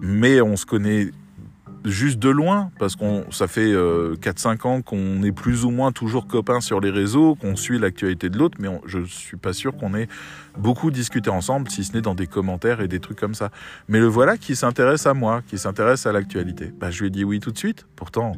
[0.00, 1.10] mais on se connaît
[1.84, 5.92] juste de loin, parce qu'on ça fait 4-5 euh, ans qu'on est plus ou moins
[5.92, 9.52] toujours copains sur les réseaux, qu'on suit l'actualité de l'autre, mais je je suis pas
[9.52, 10.08] sûr qu'on ait
[10.56, 13.50] beaucoup discuté ensemble, si ce n'est dans des commentaires et des trucs comme ça.
[13.88, 16.72] Mais le voilà qui s'intéresse à moi, qui s'intéresse à l'actualité.
[16.78, 17.86] Bah, je lui ai dit oui tout de suite.
[17.96, 18.32] Pourtant,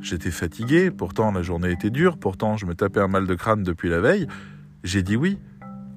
[0.00, 3.62] j'étais fatigué, pourtant la journée était dure, pourtant je me tapais un mal de crâne
[3.62, 4.26] depuis la veille.
[4.84, 5.38] J'ai dit oui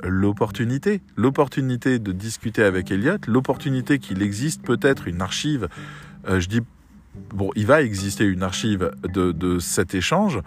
[0.03, 5.67] l'opportunité, l'opportunité de discuter avec Elliot, l'opportunité qu'il existe peut-être une archive,
[6.27, 6.61] euh, je dis
[7.33, 10.39] bon, il va exister une archive de, cet échange,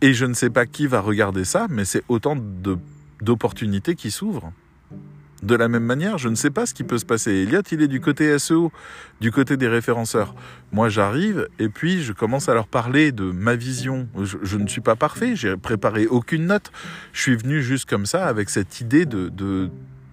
[0.00, 2.36] et je ne sais pas qui va regarder ça, mais c'est autant
[3.20, 4.52] d'opportunités qui s'ouvrent.
[5.42, 7.30] De la même manière, je ne sais pas ce qui peut se passer.
[7.30, 8.72] Elliot, il est du côté SEO,
[9.22, 10.34] du côté des référenceurs.
[10.70, 14.06] Moi, j'arrive et puis je commence à leur parler de ma vision.
[14.22, 16.70] Je, ne suis pas parfait, j'ai préparé aucune note.
[17.14, 19.30] Je suis venu juste comme ça avec cette idée de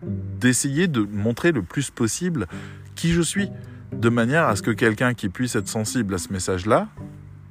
[0.03, 2.47] d'essayer de montrer le plus possible
[2.95, 3.49] qui je suis
[3.97, 6.87] de manière à ce que quelqu'un qui puisse être sensible à ce message-là,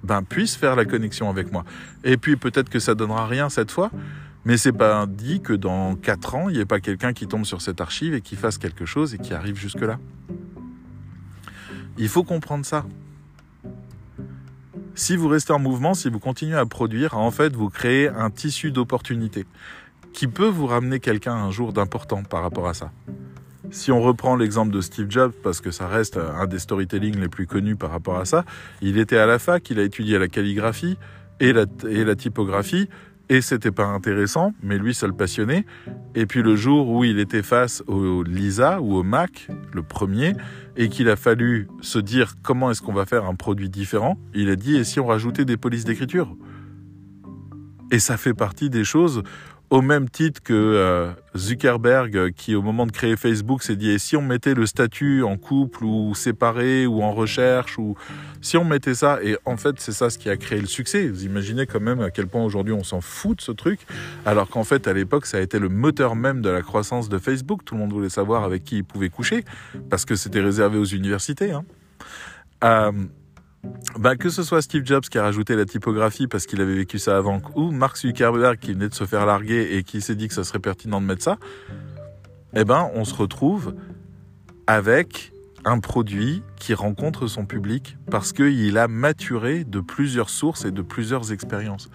[0.04, 1.64] ben, puisse faire la connexion avec moi.
[2.04, 3.90] Et puis peut-être que ça donnera rien cette fois,
[4.44, 7.44] mais c'est pas dit que dans 4 ans, il n'y ait pas quelqu'un qui tombe
[7.44, 9.98] sur cette archive et qui fasse quelque chose et qui arrive jusque-là.
[11.98, 12.86] Il faut comprendre ça.
[14.94, 18.30] Si vous restez en mouvement, si vous continuez à produire, en fait, vous créez un
[18.30, 19.46] tissu d'opportunités
[20.12, 22.92] qui peut vous ramener quelqu'un un jour d'important par rapport à ça.
[23.70, 27.28] Si on reprend l'exemple de Steve Jobs, parce que ça reste un des storytelling les
[27.28, 28.44] plus connus par rapport à ça,
[28.80, 30.96] il était à la fac, il a étudié la calligraphie
[31.40, 32.88] et la, et la typographie,
[33.28, 35.66] et c'était pas intéressant, mais lui, ça le passionnait.
[36.14, 40.34] Et puis le jour où il était face au Lisa ou au Mac, le premier,
[40.76, 44.48] et qu'il a fallu se dire comment est-ce qu'on va faire un produit différent, il
[44.48, 46.36] a dit et si on rajoutait des polices d'écriture?
[47.90, 49.22] Et ça fait partie des choses
[49.70, 53.98] au même titre que euh, Zuckerberg, qui au moment de créer Facebook s'est dit, et
[53.98, 57.96] si on mettait le statut en couple ou séparé ou en recherche, ou
[58.40, 61.08] si on mettait ça, et en fait c'est ça ce qui a créé le succès.
[61.08, 63.80] Vous imaginez quand même à quel point aujourd'hui on s'en fout de ce truc,
[64.24, 67.18] alors qu'en fait à l'époque ça a été le moteur même de la croissance de
[67.18, 67.64] Facebook.
[67.64, 69.44] Tout le monde voulait savoir avec qui il pouvait coucher,
[69.90, 71.50] parce que c'était réservé aux universités.
[71.50, 71.64] Hein.
[72.62, 72.92] Euh,
[73.98, 76.98] bah, que ce soit Steve Jobs qui a rajouté la typographie parce qu'il avait vécu
[76.98, 80.28] ça avant, ou Mark Zuckerberg qui venait de se faire larguer et qui s'est dit
[80.28, 81.38] que ça serait pertinent de mettre ça,
[82.54, 83.74] eh ben, on se retrouve
[84.66, 85.32] avec
[85.64, 90.82] un produit qui rencontre son public parce qu'il a maturé de plusieurs sources et de
[90.82, 91.90] plusieurs expériences.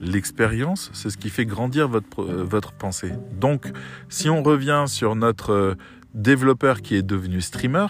[0.00, 3.12] L'expérience, c'est ce qui fait grandir votre, votre pensée.
[3.38, 3.70] Donc,
[4.08, 5.74] si on revient sur notre euh,
[6.14, 7.86] développeur qui est devenu streamer,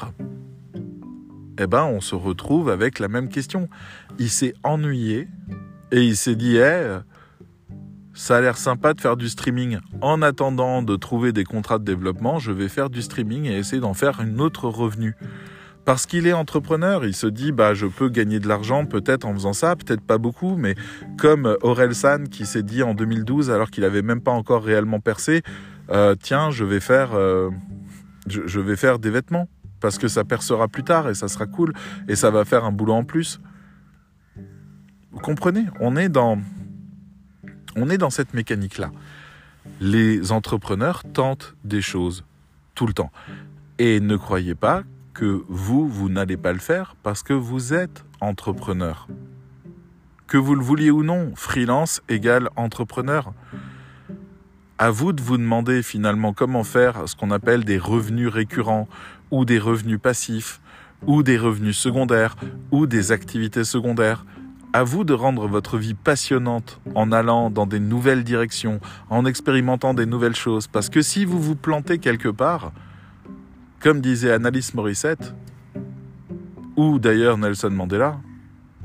[1.60, 3.68] eh ben, on se retrouve avec la même question.
[4.18, 5.28] Il s'est ennuyé
[5.92, 6.98] et il s'est dit, eh,
[8.14, 9.78] ça a l'air sympa de faire du streaming.
[10.00, 13.80] En attendant de trouver des contrats de développement, je vais faire du streaming et essayer
[13.80, 15.14] d'en faire une autre revenu.
[15.84, 19.34] Parce qu'il est entrepreneur, il se dit bah je peux gagner de l'argent peut-être en
[19.34, 20.74] faisant ça, peut-être pas beaucoup, mais
[21.18, 25.00] comme Aurel San qui s'est dit en 2012 alors qu'il avait même pas encore réellement
[25.00, 25.42] percé,
[25.90, 27.50] euh, tiens je vais faire euh,
[28.26, 29.48] je vais faire des vêtements
[29.80, 31.72] parce que ça percera plus tard et ça sera cool
[32.08, 33.40] et ça va faire un boulot en plus.
[35.10, 35.66] Vous comprenez?
[35.80, 36.40] On est dans
[38.10, 38.90] cette mécanique là.
[39.80, 42.24] Les entrepreneurs tentent des choses
[42.74, 43.10] tout le temps
[43.78, 48.04] et ne croyez pas que vous vous n'allez pas le faire parce que vous êtes
[48.20, 49.08] entrepreneur.
[50.26, 53.32] Que vous le vouliez ou non, freelance égale entrepreneur.
[54.78, 58.88] À vous de vous demander finalement comment faire ce qu'on appelle des revenus récurrents
[59.30, 60.60] ou des revenus passifs
[61.06, 62.36] ou des revenus secondaires
[62.70, 64.24] ou des activités secondaires.
[64.72, 69.94] À vous de rendre votre vie passionnante en allant dans des nouvelles directions, en expérimentant
[69.94, 70.68] des nouvelles choses.
[70.68, 72.70] Parce que si vous vous plantez quelque part,
[73.80, 75.34] comme disait Annalise Morissette,
[76.76, 78.20] ou d'ailleurs Nelson Mandela,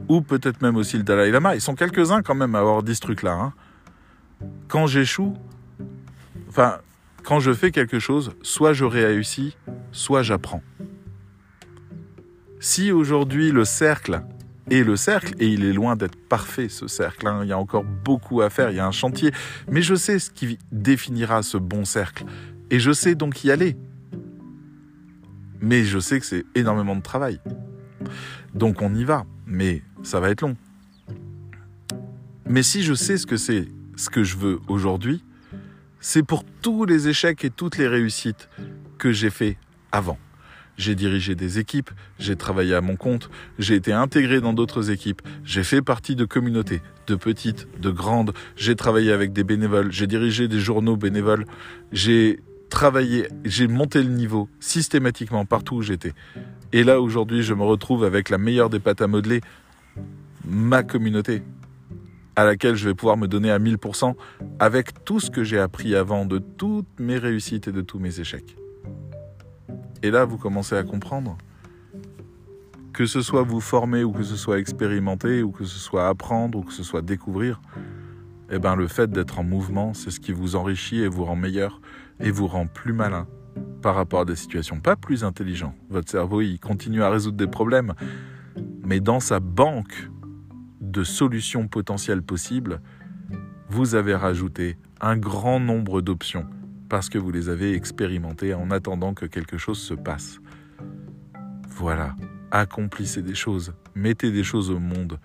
[0.10, 2.96] ou peut-être même aussi le Dalai Lama, ils sont quelques-uns quand même à avoir dit
[2.96, 3.34] ce truc-là.
[3.34, 3.54] Hein.
[4.68, 5.36] Quand j'échoue,
[6.50, 6.78] enfin,
[7.26, 9.58] quand je fais quelque chose, soit je réussis,
[9.92, 10.62] soit j'apprends.
[12.60, 14.22] Si aujourd'hui le cercle
[14.70, 17.58] est le cercle, et il est loin d'être parfait ce cercle, hein, il y a
[17.58, 19.32] encore beaucoup à faire, il y a un chantier,
[19.70, 22.26] mais je sais ce qui définira ce bon cercle,
[22.70, 23.76] et je sais donc y aller.
[25.62, 27.40] Mais je sais que c'est énormément de travail.
[28.54, 30.56] Donc on y va, mais ça va être long.
[32.48, 35.24] Mais si je sais ce que c'est, ce que je veux aujourd'hui,
[36.08, 38.48] c'est pour tous les échecs et toutes les réussites
[39.00, 39.58] que j'ai fait
[39.92, 40.20] avant.
[40.78, 41.90] J'ai dirigé des équipes,
[42.20, 46.24] j'ai travaillé à mon compte, j'ai été intégré dans d'autres équipes, j'ai fait partie de
[46.24, 51.48] communautés, de petites, de grandes, j'ai travaillé avec des bénévoles, j'ai dirigé des journaux bénévoles,
[51.92, 52.40] j'ai
[52.70, 56.14] travaillé, j'ai monté le niveau systématiquement partout où j'étais.
[56.72, 59.42] Et là, aujourd'hui, je me retrouve avec la meilleure des pâtes à modeler,
[60.48, 61.42] ma communauté,
[62.36, 64.16] à laquelle je vais pouvoir me donner à 1000%
[64.60, 68.20] avec tout ce que j'ai appris avant de toutes mes réussites et de tous mes
[68.20, 68.58] échecs.
[70.04, 71.38] Et là, vous commencez à comprendre
[72.94, 76.60] que ce soit vous former ou que ce soit expérimenter ou que ce soit apprendre
[76.60, 77.60] ou que ce soit découvrir,
[78.50, 81.36] eh ben le fait d'être en mouvement, c'est ce qui vous enrichit et vous rend
[81.36, 81.82] meilleur
[82.20, 83.28] et vous rend plus malin
[83.82, 85.76] par rapport à des situations, pas plus intelligent.
[85.90, 87.94] Votre cerveau, il continue à résoudre des problèmes,
[88.84, 90.10] mais dans sa banque
[90.92, 92.82] de solutions potentielles possibles,
[93.70, 96.48] vous avez rajouté un grand nombre d'options
[96.90, 100.40] parce que vous les avez expérimentées en attendant que quelque chose se passe.
[101.68, 102.16] Voilà,
[102.52, 105.20] accomplissez des choses, mettez des choses au monde,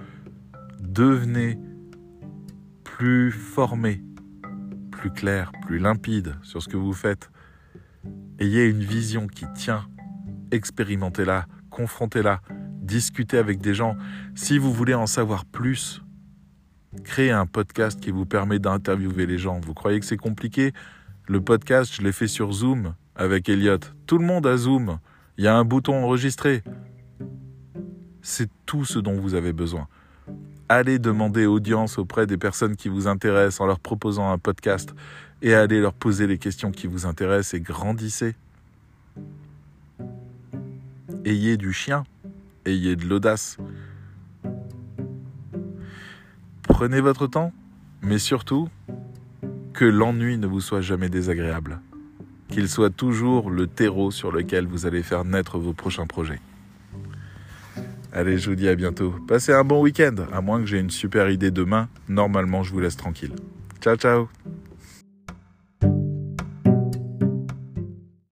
[0.81, 1.59] devenez
[2.83, 4.03] plus formé,
[4.91, 7.31] plus clair, plus limpide sur ce que vous faites.
[8.39, 9.87] Ayez une vision qui tient,
[10.51, 12.41] expérimentez-la, confrontez-la,
[12.91, 13.97] discutez avec des gens.
[14.35, 16.03] Si vous voulez en savoir plus,
[17.05, 19.61] créez un podcast qui vous permet d'interviewer les gens.
[19.61, 20.73] Vous croyez que c'est compliqué?
[21.29, 23.79] Le podcast, je l'ai fait sur Zoom avec Elliot.
[24.09, 24.99] Tout le monde a Zoom.
[25.39, 26.65] Il y a un bouton enregistré.
[28.23, 29.87] C'est tout ce dont vous avez besoin.
[30.69, 34.95] Allez demander audience auprès des personnes qui vous intéressent en leur proposant un podcast
[35.43, 38.35] et allez leur poser les questions qui vous intéressent et grandissez.
[41.25, 42.05] Ayez du chien
[42.67, 43.57] ayez de l'audace.
[46.63, 47.53] Prenez votre temps,
[48.03, 48.69] mais surtout,
[49.73, 51.81] que l'ennui ne vous soit jamais désagréable.
[52.49, 56.41] Qu'il soit toujours le terreau sur lequel vous allez faire naître vos prochains projets.
[58.13, 59.15] Allez, je vous dis à bientôt.
[59.29, 61.89] Passez un bon week-end, à moins que j'ai une super idée demain.
[62.09, 63.35] Normalement, je vous laisse tranquille.
[63.81, 64.29] Ciao, ciao